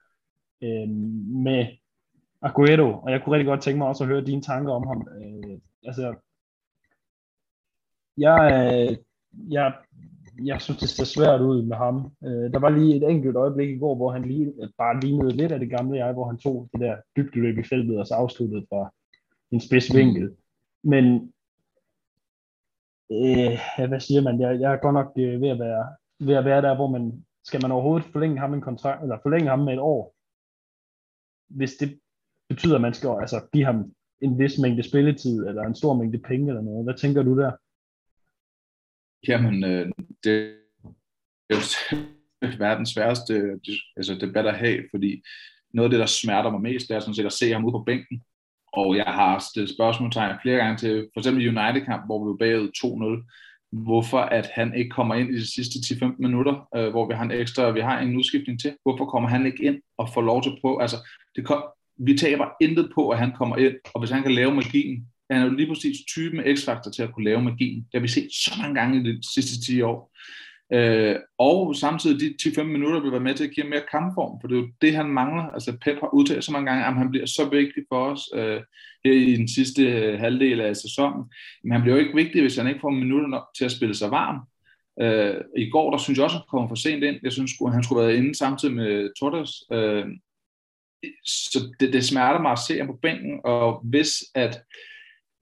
[0.62, 0.88] øh,
[1.46, 1.66] med
[2.42, 5.08] Aguero, og jeg kunne rigtig godt tænke mig også at høre dine tanker om ham.
[5.20, 6.14] Øh, altså,
[8.16, 8.96] jeg, øh,
[9.52, 9.74] jeg,
[10.44, 12.12] jeg synes, det ser svært ud med ham.
[12.24, 15.36] Øh, der var lige et enkelt øjeblik i går, hvor han lige, øh, bare lignede
[15.36, 18.14] lidt af det gamle jeg, hvor han tog det der dybde i feltet og så
[18.14, 18.92] afsluttede fra
[19.50, 20.36] en spids vinkel.
[20.84, 21.32] Men
[23.12, 26.44] øh, hvad siger man, jeg, jeg er godt nok øh, ved, at være, ved at
[26.44, 29.72] være der, hvor man, skal man overhovedet forlænge ham en kontrakt, eller forlænge ham med
[29.72, 30.14] et år,
[31.48, 32.00] hvis det
[32.48, 36.18] betyder, at man skal altså, give ham en vis mængde spilletid, eller en stor mængde
[36.18, 36.84] penge eller noget.
[36.84, 37.52] Hvad tænker du der?
[39.28, 39.92] Jamen, øh,
[40.24, 40.54] det
[41.50, 43.58] er verdens sværeste øh,
[43.96, 45.22] altså, debat at have, fordi
[45.74, 47.72] noget af det, der smerter mig mest, det er sådan set at se ham ude
[47.72, 48.22] på bænken,
[48.72, 53.22] og jeg har stillet spørgsmålstegn flere gange til for eksempel United-kamp, hvor vi var bagud
[53.22, 57.14] 2-0, hvorfor at han ikke kommer ind i de sidste 10-15 minutter, øh, hvor vi
[57.14, 58.74] har en ekstra, vi har en udskiftning til.
[58.82, 60.82] Hvorfor kommer han ikke ind og får lov til at prøve?
[60.82, 60.96] Altså,
[61.36, 61.64] det kom,
[61.96, 65.42] vi taber intet på, at han kommer ind, og hvis han kan lave magien, han
[65.42, 67.76] er jo lige præcis typen X-faktor til at kunne lave magien.
[67.76, 70.07] Det har vi set så mange gange i de sidste 10 år.
[70.72, 74.48] Øh, og samtidig de 10-15 minutter vil være med til at give mere kampform, for
[74.48, 75.42] det er jo det, han mangler.
[75.42, 78.60] Altså Pep har udtalt så mange gange, at han bliver så vigtig for os øh,
[79.04, 81.24] her i den sidste øh, halvdel af sæsonen.
[81.64, 83.94] Men han bliver jo ikke vigtig, hvis han ikke får minutter nok til at spille
[83.94, 84.40] sig varm.
[85.00, 87.16] Øh, I går, der synes jeg også, at han kom for sent ind.
[87.22, 89.52] Jeg synes, at han skulle have været inde samtidig med Torres.
[89.72, 90.06] Øh,
[91.24, 94.62] så det, det smerter mig at se ham på bænken, og hvis at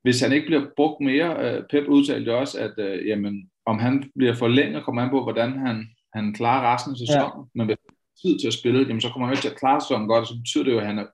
[0.02, 4.10] hvis han ikke bliver brugt mere, øh, Pep udtalte også, at øh, jamen, om han
[4.16, 7.42] bliver forlænget, kommer han på, hvordan han, han klarer resten af sæsonen.
[7.44, 7.50] Ja.
[7.54, 9.80] Men hvis han tid til at spille, jamen, så kommer han ikke til at klare
[9.80, 11.06] sæsonen godt, og så betyder det jo, at han,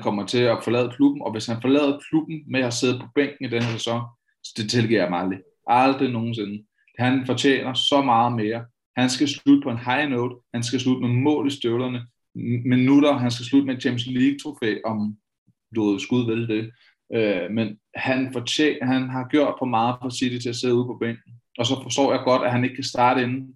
[0.00, 1.22] kommer til at forlade klubben.
[1.22, 4.02] Og hvis han forlader klubben med at sidde på bænken i den her sæson,
[4.44, 5.38] så det tilgiver jeg mig aldrig.
[5.66, 6.64] Aldrig nogensinde.
[6.98, 8.64] Han fortjener så meget mere.
[8.96, 10.34] Han skal slutte på en high note.
[10.54, 12.06] Han skal slutte med mål i støvlerne.
[12.64, 13.12] Minutter.
[13.12, 15.16] Han skal slutte med Champions League-trofæ, om
[15.74, 16.70] du ved, skud vel det.
[17.14, 20.84] Øh, men han, fortjener, han har gjort på meget for City til at sidde ude
[20.84, 21.32] på bænken.
[21.58, 23.54] Og så forstår jeg godt, at han ikke kan starte inden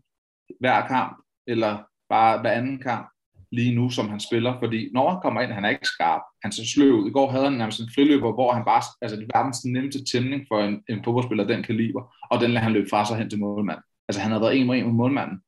[0.61, 1.79] hver kamp, eller
[2.09, 3.09] bare hver anden kamp
[3.53, 6.21] lige nu, som han spiller, fordi når han kommer ind, han er ikke skarp.
[6.43, 7.09] Han ser sløv ud.
[7.09, 10.45] I går havde han nærmest en friløber, hvor han bare, altså det verdens nemmeste tændning
[10.49, 13.39] for en, en fodboldspiller, den kaliber, og den lader han løbe fra sig hen til
[13.39, 13.85] målmanden.
[14.09, 15.39] Altså han havde været en mod en med målmanden.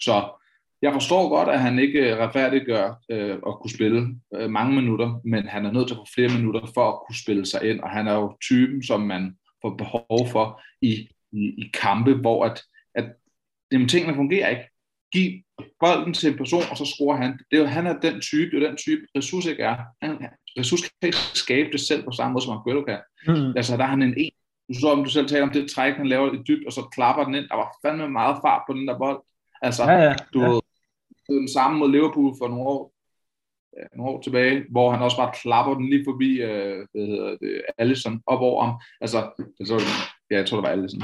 [0.00, 0.14] Så
[0.82, 5.20] jeg forstår godt, at han ikke øh, retfærdiggør øh, at kunne spille øh, mange minutter,
[5.24, 7.80] men han er nødt til at få flere minutter for at kunne spille sig ind,
[7.80, 12.44] og han er jo typen, som man får behov for i i, i kampe, hvor
[12.44, 12.62] at,
[12.94, 13.04] at
[13.72, 14.68] jamen, tingene fungerer ikke.
[15.12, 15.42] Giv
[15.80, 17.32] bolden til en person, og så scorer han.
[17.50, 19.76] Det er jo, han er den type, det er den type, ressource ikke er.
[20.02, 22.98] Han, ressource kan ikke skabe det selv på samme måde, som Aguero kan.
[23.26, 23.56] Mm.
[23.56, 24.30] Altså, der er han en en.
[24.68, 26.82] Du så, om du selv taler om det træk, han laver i dybt, og så
[26.82, 27.48] klapper den ind.
[27.48, 29.20] Der var fandme meget fart på den der bold.
[29.62, 31.34] Altså, ja, ja, du ja.
[31.34, 32.92] den samme mod Liverpool for nogle år,
[33.76, 37.36] ja, nogle år tilbage, hvor han også bare klapper den lige forbi øh, hvad hedder
[37.36, 38.80] det, Allison op over ham.
[39.00, 39.80] Altså, det så,
[40.30, 41.02] ja, jeg tror, det var Allison.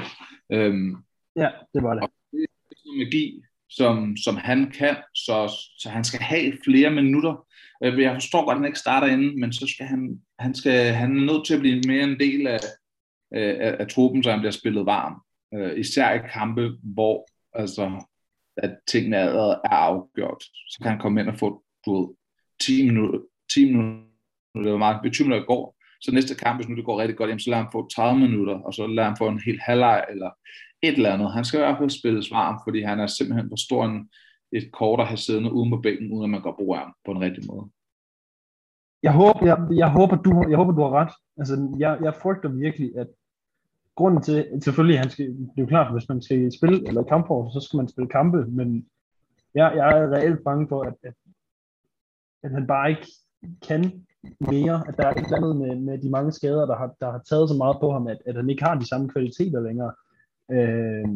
[0.53, 0.97] Øhm,
[1.37, 2.03] ja, det var det.
[2.03, 7.47] Og det er magi, som, som han kan, så, så han skal have flere minutter.
[7.85, 10.93] Øh, jeg forstår godt, at han ikke starter inden, men så skal han, han, skal,
[10.93, 12.61] han er nødt til at blive mere en del af,
[13.33, 15.23] af, af truppen, så han bliver spillet varm.
[15.55, 18.05] Øh, især i kampe, hvor altså,
[18.57, 20.43] at tingene er, er afgjort.
[20.43, 22.15] Så kan han komme ind og få du ved,
[22.61, 23.19] 10 minutter,
[23.53, 24.05] 10 minutter,
[24.55, 27.17] det var meget, 20 minutter i går, så næste kamp, hvis nu det går rigtig
[27.17, 29.63] godt, jamen, så lader han få 30 minutter, og så lader han få en helt
[29.63, 30.31] halvleg, eller
[30.83, 31.33] et eller andet.
[31.33, 34.11] Han skal i hvert fald spilles varm, fordi han er simpelthen for stor en,
[34.53, 36.95] et kort at have siddende uden på bænken, uden at man går brug af ham
[37.05, 37.67] på en rigtig måde.
[39.03, 41.13] Jeg håber, jeg, jeg håber, du, jeg håber, du har ret.
[41.39, 43.07] Altså, jeg, jeg frygter virkelig, at
[43.97, 47.51] grunden til, selvfølgelig, han skal, det er jo klart, hvis man skal spille, eller kampfor,
[47.51, 48.89] så skal man spille kampe, men
[49.55, 51.15] jeg, jeg er reelt bange for, at, at,
[52.43, 53.07] at han bare ikke
[53.69, 54.07] kan
[54.41, 57.11] mere, at der er et eller andet med, med de mange skader, der har, der
[57.11, 59.93] har taget så meget på ham, at, at han ikke har de samme kvaliteter længere.
[60.51, 61.09] Øh,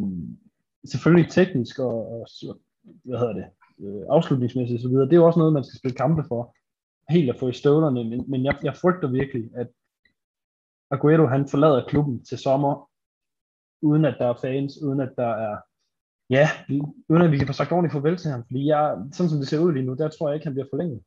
[0.85, 2.27] selvfølgelig teknisk og, og
[3.05, 3.47] hvad hedder det,
[3.81, 6.55] øh, afslutningsmæssigt osv., det er jo også noget, man skal spille kampe for,
[7.11, 9.69] helt at få i støvlerne, men, men jeg, jeg frygter virkelig, at
[10.90, 12.90] Aguero han forlader klubben til sommer,
[13.83, 15.57] uden at der er fans, uden at der er,
[16.31, 16.49] ja,
[17.09, 19.49] uden at vi kan få sagt ordentligt farvel til ham, fordi jeg, sådan som det
[19.49, 21.01] ser ud lige nu, der tror jeg ikke, han bliver forlænget.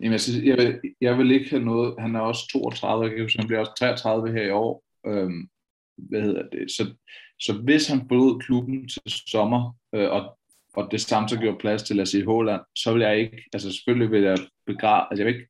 [0.00, 3.10] Jamen, jeg, synes, jeg, vil, jeg vil ikke have noget, han er også 32, jeg
[3.10, 5.48] kan huske, han bliver også 33 her i år, øhm,
[5.96, 6.94] hvad hedder det, så,
[7.40, 10.38] så hvis han forlod klubben til sommer, øh, og,
[10.74, 13.44] og det samme så gjorde plads til, lad os sige, Håland, så vil jeg ikke,
[13.52, 15.48] altså selvfølgelig vil jeg begrave, altså jeg vil ikke,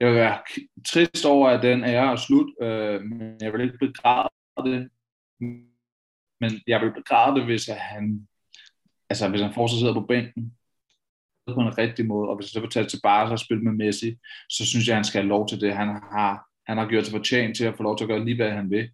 [0.00, 0.38] jeg vil være
[0.86, 4.28] trist over, at den er og slut, øh, men jeg vil ikke begræde
[4.64, 4.88] det.
[6.40, 8.28] Men jeg vil begræde det, hvis han,
[9.10, 10.56] altså hvis han fortsat sidder på bænken
[11.52, 13.72] på en rigtig måde, og hvis han så vil tage til Barca og spille med
[13.72, 14.16] Messi,
[14.50, 15.74] så synes jeg, han skal have lov til det.
[15.74, 18.36] Han har, han har gjort sig fortjent til at få lov til at gøre lige,
[18.36, 18.90] hvad han vil.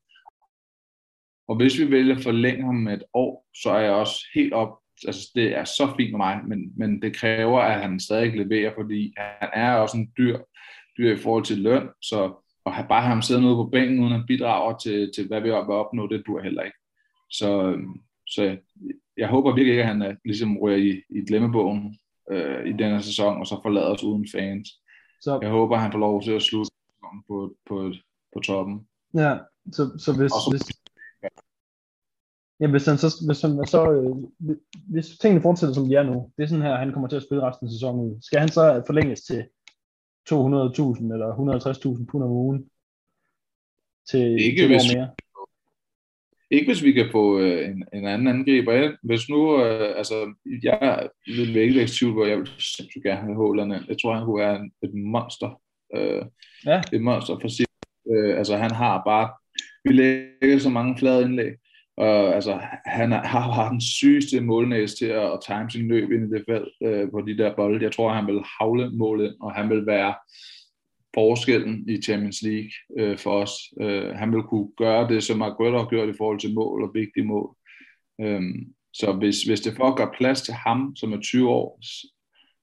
[1.48, 4.52] Og hvis vi vælger at forlænge ham med et år, så er jeg også helt
[4.52, 8.36] op, altså det er så fint med mig, men, men det kræver, at han stadig
[8.36, 10.38] leverer, fordi han er også en dyr
[10.98, 14.12] dyr i forhold til løn, så at have bare ham siddende ude på bænken, uden
[14.12, 16.78] at bidrage til, til hvad vi vil opnå, det dur heller ikke.
[17.30, 18.58] Så, øhm, så jeg,
[19.16, 21.98] jeg håber virkelig ikke, at han er, ligesom rører i, i glemmebogen
[22.30, 24.68] øh, i denne sæson, og så forlader os uden fans.
[25.20, 26.70] Så, jeg håber, han får lov til at slutte
[27.28, 27.92] på, på,
[28.32, 28.88] på toppen.
[29.14, 29.38] Ja,
[29.72, 30.64] så, så hvis, så, hvis,
[32.60, 34.16] ja, hvis han så, hvis, han, så øh,
[34.92, 37.22] hvis tingene fortsætter som de er nu, det er sådan her, han kommer til at
[37.22, 39.40] spille resten af sæsonen skal han så forlænges til
[40.30, 41.28] 200.000 eller
[41.98, 42.70] 150.000 pund om ugen
[44.10, 45.08] til, ikke til hvis, mere.
[46.50, 51.08] Ikke hvis vi kan få øh, en, en anden angriber Hvis nu, øh, altså, jeg
[51.26, 54.56] vil ikke tvivl på, jeg vil simpelthen gerne have Håland Jeg tror, han kunne være
[54.56, 55.60] en, et monster.
[55.96, 56.22] Øh,
[56.66, 56.82] ja.
[56.92, 57.66] Et monster for sig.
[58.12, 59.30] Øh, altså, han har bare,
[59.84, 61.52] vi lægger så mange flade indlæg.
[61.96, 66.24] Og altså, han har, har den sygeste målnæs til at, at time sin løb ind
[66.24, 67.84] i det felt øh, på de der bolde.
[67.84, 70.14] Jeg tror, han vil havle målet, og han vil være
[71.14, 73.52] forskellen i Champions League øh, for os.
[73.80, 76.90] Øh, han vil kunne gøre det, som Aguero har gjort i forhold til mål og
[76.94, 77.56] vigtige mål.
[78.20, 78.42] Øh,
[78.92, 81.80] så hvis, hvis det for at gøre plads til ham, som er 20 år,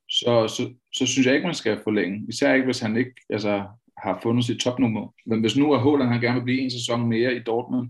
[0.10, 2.26] så, så, så synes jeg ikke, man skal forlænge.
[2.30, 3.66] Især ikke, hvis han ikke altså,
[3.98, 5.14] har fundet sit topnummer.
[5.26, 7.90] Men hvis nu er Håland, han gerne vil blive en sæson mere i Dortmund,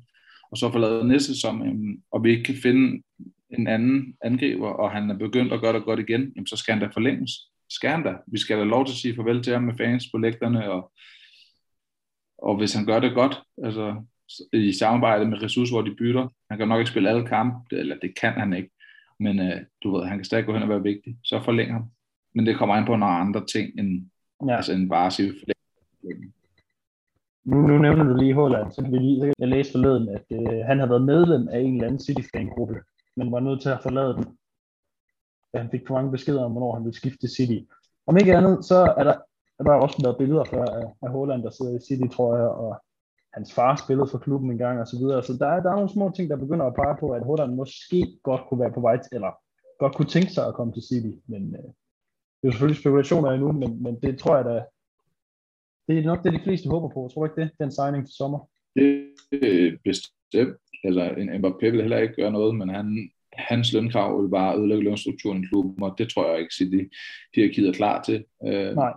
[0.51, 3.03] og så forlader næste sæson, jamen, og vi ikke kan finde
[3.49, 6.73] en anden angriber, og han er begyndt at gøre det godt igen, jamen, så skal
[6.73, 7.31] han da forlænges.
[7.83, 8.15] Han da.
[8.27, 10.91] Vi skal da lov til at sige farvel til ham med fans på lægterne, og,
[12.37, 14.03] og hvis han gør det godt, altså
[14.53, 17.95] i samarbejde med ressourcer, hvor de bytter, han kan nok ikke spille alle kampe, eller
[18.01, 18.69] det kan han ikke,
[19.19, 21.85] men uh, du ved, han kan stadig gå hen og være vigtig, så forlæng ham.
[22.35, 24.09] Men det kommer an på nogle andre ting, end,
[24.47, 24.55] ja.
[24.55, 26.33] altså, end bare at sige forlæng.
[27.45, 30.79] Nu, nu nævner du lige Håland, så vi lige, jeg læste forleden, at øh, han
[30.79, 32.75] har været medlem af en eller anden City-fan-gruppe,
[33.17, 34.36] men var nødt til at forlade den
[35.53, 37.59] at han fik for mange beskeder om, hvornår han ville skifte til City.
[38.07, 39.15] Om ikke andet, så er der,
[39.59, 42.47] er der også været billeder fra af, af Holland, der sidder i City, tror jeg,
[42.47, 42.81] og
[43.33, 45.23] hans far spillede for klubben en gang og så videre.
[45.23, 47.51] Så der er, der er nogle små ting, der begynder at pege på, at Holland
[47.55, 49.31] måske godt kunne være på vej til, eller
[49.79, 51.13] godt kunne tænke sig at komme til City.
[51.27, 51.69] Men øh,
[52.37, 54.63] det er jo selvfølgelig spekulationer endnu, men, men det tror jeg da,
[55.87, 57.09] det er nok det, de fleste håber på.
[57.13, 58.39] Tror du ikke det, den signing til sommer?
[58.75, 58.87] Det
[59.31, 60.57] er bestemt.
[60.83, 64.83] Eller en Mbappé vil heller ikke gøre noget, men han, hans lønkrav vil bare ødelægge
[64.83, 66.89] lønstrukturen i klubben, og det tror jeg ikke, at de,
[67.35, 68.23] de er klar til.
[68.47, 68.93] Øh, Nej.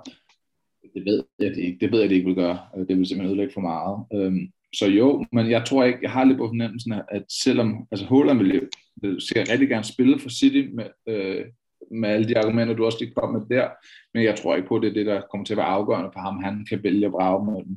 [0.94, 1.78] Det ved jeg det ikke.
[1.80, 2.58] Det ved jeg, det ikke vil gøre.
[2.76, 4.04] Øh, det vil simpelthen ødelægge for meget.
[4.14, 8.06] Øhm, så jo, men jeg tror ikke, jeg har lidt på fornemmelsen, at selvom, altså
[8.06, 11.44] Holland vil, sikkert rigtig gerne spille for City med, øh,
[11.90, 13.68] med alle de argumenter, du også lige kom med der,
[14.14, 16.10] men jeg tror ikke på, at det er det, der kommer til at være afgørende
[16.12, 16.42] for ham.
[16.42, 17.76] Han kan vælge at brage med dem.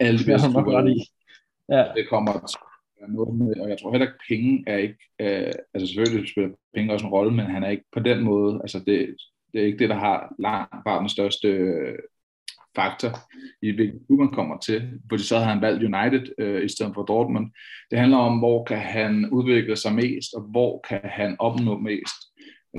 [0.00, 1.04] Alle de bedste klubber.
[1.68, 1.84] Ja.
[1.96, 2.58] Det kommer til
[3.08, 6.92] noget med, og jeg tror heller ikke, penge er ikke, øh, altså selvfølgelig spiller penge
[6.92, 9.16] også en rolle, men han er ikke på den måde, altså det,
[9.52, 11.98] det er ikke det, der har langt bare den største øh,
[12.76, 13.10] faktor
[13.62, 16.94] i hvilken klub man kommer til, fordi så havde han valgt United øh, i stedet
[16.94, 17.50] for Dortmund.
[17.90, 22.16] Det handler om, hvor kan han udvikle sig mest, og hvor kan han opnå mest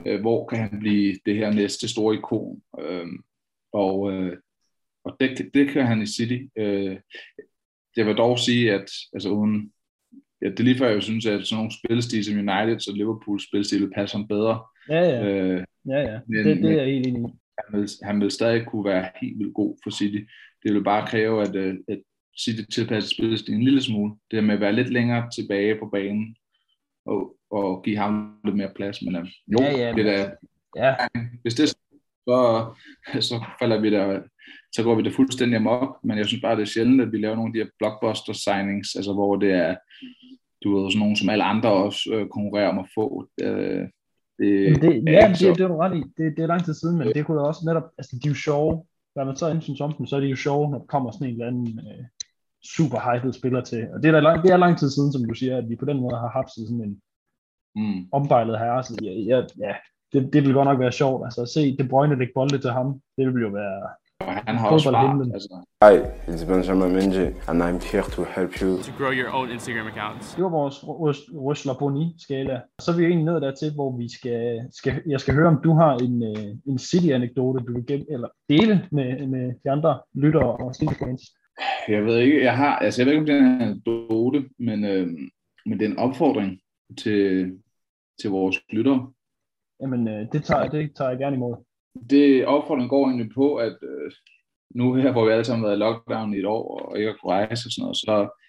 [0.05, 2.61] øh, hvor kan han blive det her næste store ikon.
[2.79, 3.07] Øh,
[3.73, 4.37] og øh,
[5.05, 6.39] og det, det kan han i City.
[6.57, 6.97] Øh,
[7.97, 9.71] jeg vil dog sige, at altså uden,
[10.43, 13.39] ja, det er lige før, jeg synes, at sådan nogle spilstil som United og Liverpool
[13.39, 14.63] spilstil vil passe ham bedre.
[14.89, 15.27] Ja, ja.
[15.27, 16.19] Øh, ja, ja.
[16.27, 17.33] Men, det, det er jeg helt enig i.
[17.63, 20.21] Han vil, han vil stadig kunne være helt vildt god for City.
[20.63, 22.01] Det vil bare kræve, at, øh, at
[22.39, 24.15] City tilpasser spilstil en lille smule.
[24.31, 26.35] Det er med at være lidt længere tilbage på banen
[27.05, 29.01] og, og give ham lidt mere plads.
[29.01, 30.31] Men uh, jo, ja, ja, det der,
[30.77, 30.95] ja.
[31.41, 32.73] hvis det så,
[33.19, 34.21] så falder vi der,
[34.75, 37.17] så går vi det fuldstændig amok, men jeg synes bare, det er sjældent, at vi
[37.17, 39.75] laver nogle af de her blockbuster signings, altså hvor det er,
[40.63, 43.27] du ved, sådan nogle, som alle andre også øh, konkurrerer om at få.
[43.41, 43.83] Øh,
[44.39, 46.03] det, det, ja, det, det, det er du ret i.
[46.17, 48.31] Det, det er lang tid siden, men det kunne da også netop, altså de er
[48.31, 48.83] jo sjove.
[49.15, 51.27] Når man så synes om dem, så er de jo sjove, når der kommer sådan
[51.27, 52.05] en eller anden øh,
[52.75, 53.87] super hyped spiller til.
[53.93, 55.85] Og det er, lang, det er lang tid siden, som du siger, at vi på
[55.85, 57.01] den måde har haft sådan en
[57.75, 58.07] mm.
[58.11, 58.83] ombejlet herre.
[58.83, 59.75] Så ja, ja, ja
[60.13, 61.25] det, det vil godt nok være sjovt.
[61.25, 63.89] Altså at se De Bruyne lægge bolde til ham, det vil jo være
[64.47, 65.65] han har også fart, altså.
[65.83, 65.95] Hi,
[66.27, 70.35] it's Benjamin Menji, and I'm here to help you to grow your own Instagram accounts.
[70.35, 70.77] Det var vores
[71.47, 72.61] Røsler Boni skala.
[72.81, 75.73] Så er vi egentlig ned dertil, hvor vi skal, skal, jeg skal høre, om du
[75.73, 80.51] har en, øh, en City-anekdote, du vil gennem, eller dele med, med de andre lyttere
[80.63, 81.21] og City-fans.
[81.87, 84.83] Jeg ved ikke, jeg har, altså jeg ved ikke, om det er en anekdote, men,
[84.83, 85.07] øh,
[85.65, 86.59] men det er en opfordring
[86.97, 87.51] til,
[88.21, 89.11] til vores lyttere.
[89.81, 91.55] Jamen, øh, det, tager, det tager jeg gerne imod.
[92.09, 94.11] Det opfordring går egentlig på, at øh,
[94.75, 97.11] nu her, hvor vi alle sammen har været i lockdown i et år, og ikke
[97.11, 98.39] har kunnet rejse og sådan noget, så,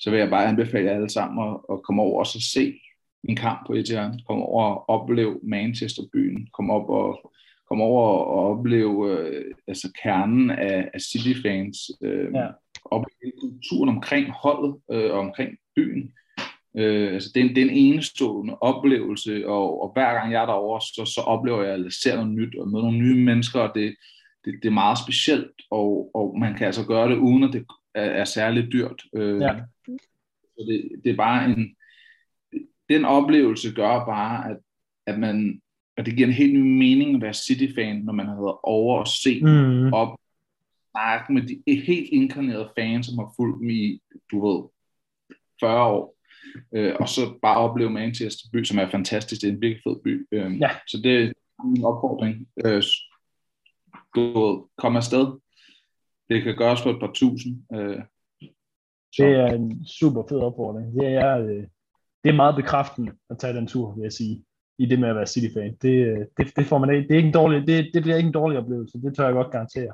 [0.00, 2.80] så vil jeg bare anbefale jer alle sammen at, at komme over og så se
[3.24, 4.10] en kamp på Etihad.
[4.26, 6.48] Kom over og opleve Manchester-byen.
[6.52, 7.32] Kom op og
[7.68, 11.90] kom over og opleve øh, altså kernen af, af City-fans.
[12.02, 12.48] Øh, ja.
[12.84, 16.12] Opleve kulturen omkring holdet øh, og omkring byen.
[16.78, 20.42] Øh, altså det, er en, det er en enestående oplevelse, og, og hver gang jeg
[20.42, 23.24] er derovre, så, så oplever jeg, at jeg ser noget nyt, og møder nogle nye
[23.24, 23.94] mennesker, og det,
[24.44, 27.66] det, det er meget specielt, og, og man kan altså gøre det, uden at det
[27.94, 29.02] er, er særligt dyrt.
[29.14, 29.54] Øh, ja.
[30.42, 31.76] Så det, det er bare en,
[32.88, 34.56] den oplevelse gør bare, at,
[35.06, 35.60] at man,
[35.96, 38.98] at det giver en helt ny mening at være City-fan, når man har været over
[38.98, 39.92] og se mm.
[39.92, 40.18] op,
[40.90, 44.00] snakke med de helt inkarnerede fans, som har fulgt dem i,
[44.30, 44.62] du ved,
[45.60, 46.16] 40 år
[46.74, 49.96] øh, og så bare opleve Manchester by, som er fantastisk, det er en virkelig fed
[50.04, 50.26] by.
[50.32, 50.70] Øh, ja.
[50.86, 51.32] Så det er
[51.64, 52.48] en opfordring.
[52.64, 52.82] Øh,
[54.16, 55.26] du kom afsted.
[56.28, 57.62] Det kan gøres for et par tusind.
[57.74, 58.00] Øh,
[59.18, 60.94] det er en super fed opfordring.
[60.94, 61.64] Det er, øh,
[62.24, 64.44] det er meget bekræftende at tage den tur, vil jeg sige,
[64.78, 65.76] i det med at være City-fan.
[65.82, 68.26] Det, øh, det, det, får man det, er ikke en dårlig, det, det bliver ikke
[68.26, 69.92] en dårlig oplevelse, det tør jeg godt garantere.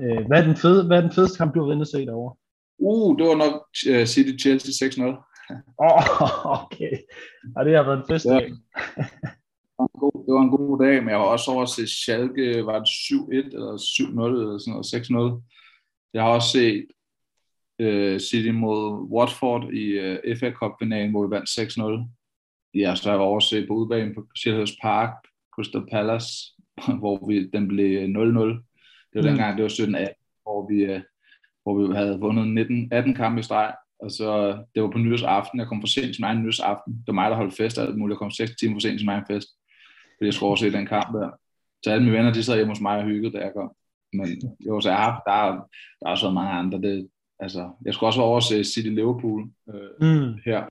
[0.00, 2.06] Øh, hvad, er den fede, hvad er den fedeste kamp, du har været inde se
[2.06, 2.34] derovre?
[2.78, 3.54] Uh, det var nok
[3.90, 5.25] uh, City Chelsea 6-0.
[5.50, 6.94] Åh, oh, okay.
[7.56, 8.26] Ja, det har været en fest.
[8.26, 8.38] Ja.
[10.24, 12.88] det var en god dag, men jeg var også over at se Schalke, var det
[12.88, 15.42] 7-1 eller 7-0 eller sådan noget, 6-0.
[16.14, 16.86] Jeg har også set
[17.82, 22.10] uh, City mod Watford i øh, FA Cup-finalen, hvor vi vandt 6-0.
[22.74, 25.10] Ja, så har jeg over at se på udbanen på Sheffield Park,
[25.54, 26.28] Crystal Palace,
[27.00, 28.08] hvor vi, den blev 0-0.
[29.12, 29.26] Det var mm.
[29.26, 31.00] dengang, det var 17-18, hvor vi, uh,
[31.62, 35.60] hvor vi havde vundet 19, 18 kampe i streg, og så, det var på nytårsaften,
[35.60, 36.92] jeg kom for sent til mig en nytårsaften.
[36.92, 38.14] Det var mig, der holdt fest, og alt muligt.
[38.14, 39.48] Jeg kom 6 timer for sent til mig en fest,
[40.16, 41.30] fordi jeg skulle overse den kamp der.
[41.82, 43.70] Så alle mine venner, de sad hjemme hos mig og hyggede, da jeg kom.
[44.12, 45.52] Men jo, så jeg har, der, er,
[46.00, 46.80] der er også mange andre.
[46.80, 50.34] Det, altså, jeg skulle også overse City Liverpool øh, mm.
[50.44, 50.68] her.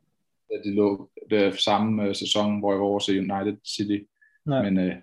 [0.63, 3.99] De lå det samme øh, sæson, hvor jeg var overse United City.
[4.45, 4.61] Nej.
[4.63, 4.95] Men øh,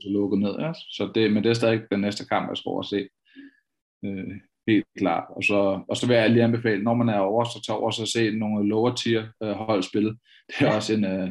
[0.00, 0.58] så lukket ned.
[0.58, 0.72] Ja.
[0.72, 3.08] Så det, men det er stadig den næste kamp, jeg skal overse.
[4.04, 4.36] Øh,
[4.68, 5.24] Helt klart.
[5.36, 8.00] Og så, og så vil jeg lige anbefale, når man er over, så tager over
[8.00, 10.10] og se nogle lower tier øh, hold spille.
[10.48, 10.76] Det er ja.
[10.76, 11.28] også en, øh,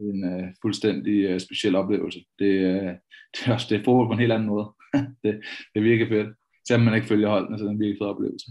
[0.00, 2.18] en uh, fuldstændig uh, speciel oplevelse.
[2.38, 2.88] Det, uh,
[3.32, 4.66] det er også det er fodbold på en helt anden måde.
[5.22, 5.32] det,
[5.70, 6.36] det er virkelig fedt.
[6.68, 8.46] Selvom man ikke følger holdene, så er det en virkelig fed oplevelse.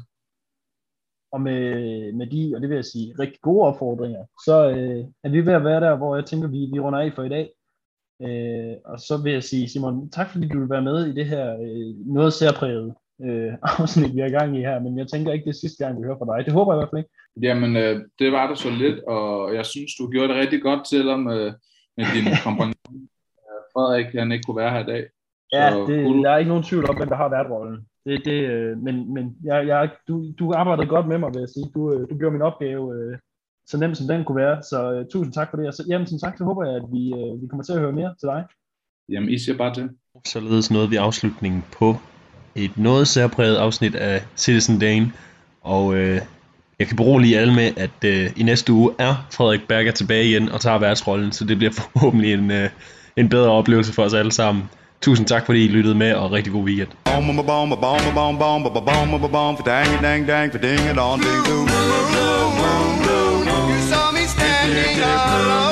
[1.31, 1.63] Og med,
[2.13, 5.53] med de, og det vil jeg sige, rigtig gode opfordringer, så øh, er vi ved
[5.53, 7.45] at være der, hvor jeg tænker, vi, vi runder af for i dag.
[8.21, 11.25] Øh, og så vil jeg sige, Simon, tak fordi du vil være med i det
[11.25, 12.95] her øh, noget særpræget
[13.25, 15.83] øh, afsnit, vi er i gang i her, men jeg tænker ikke, det er sidste
[15.83, 16.45] gang, vi hører fra dig.
[16.45, 17.13] Det håber jeg i hvert fald ikke.
[17.47, 20.87] Jamen, øh, det var det så lidt, og jeg synes, du gjorde det rigtig godt,
[20.87, 21.53] selvom øh,
[21.97, 22.73] med din kompagnon.
[23.73, 25.03] Frederik, han ikke kunne være her i dag.
[25.53, 26.23] Ja, det, cool.
[26.23, 27.79] der er ikke nogen tvivl om, hvem der har været rollen.
[28.05, 31.49] Det, det, øh, men men jeg, jeg, du, du arbejdede godt med mig, vil jeg
[31.49, 31.71] sige.
[31.75, 33.17] Du, øh, du gjorde min opgave øh,
[33.67, 34.63] så nemt, som den kunne være.
[34.63, 35.67] Så øh, tusind tak for det.
[35.67, 37.79] Og så, jamen, som sagt, så håber jeg, at vi, øh, vi kommer til at
[37.79, 38.43] høre mere til dig.
[39.09, 39.89] Jamen, I siger bare til.
[40.25, 41.95] Således nåede vi afslutningen på
[42.57, 45.11] et noget særpræget afsnit af Citizen Dane,
[45.63, 46.21] og øh,
[46.79, 50.49] jeg kan berolige alle med, at øh, i næste uge er Frederik Berger tilbage igen
[50.49, 52.69] og tager værtsrollen, så det bliver forhåbentlig en, øh,
[53.17, 54.63] en bedre oplevelse for os alle sammen.
[55.01, 56.87] Tusind tak, fordi I lyttede med, og rigtig god weekend.
[63.69, 65.66] You saw me standing alone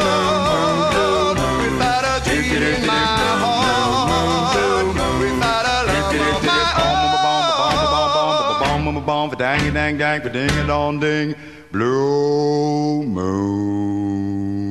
[9.05, 11.35] bong, for dang dang dang, for ding a dong ding,
[11.71, 14.64] blue moon.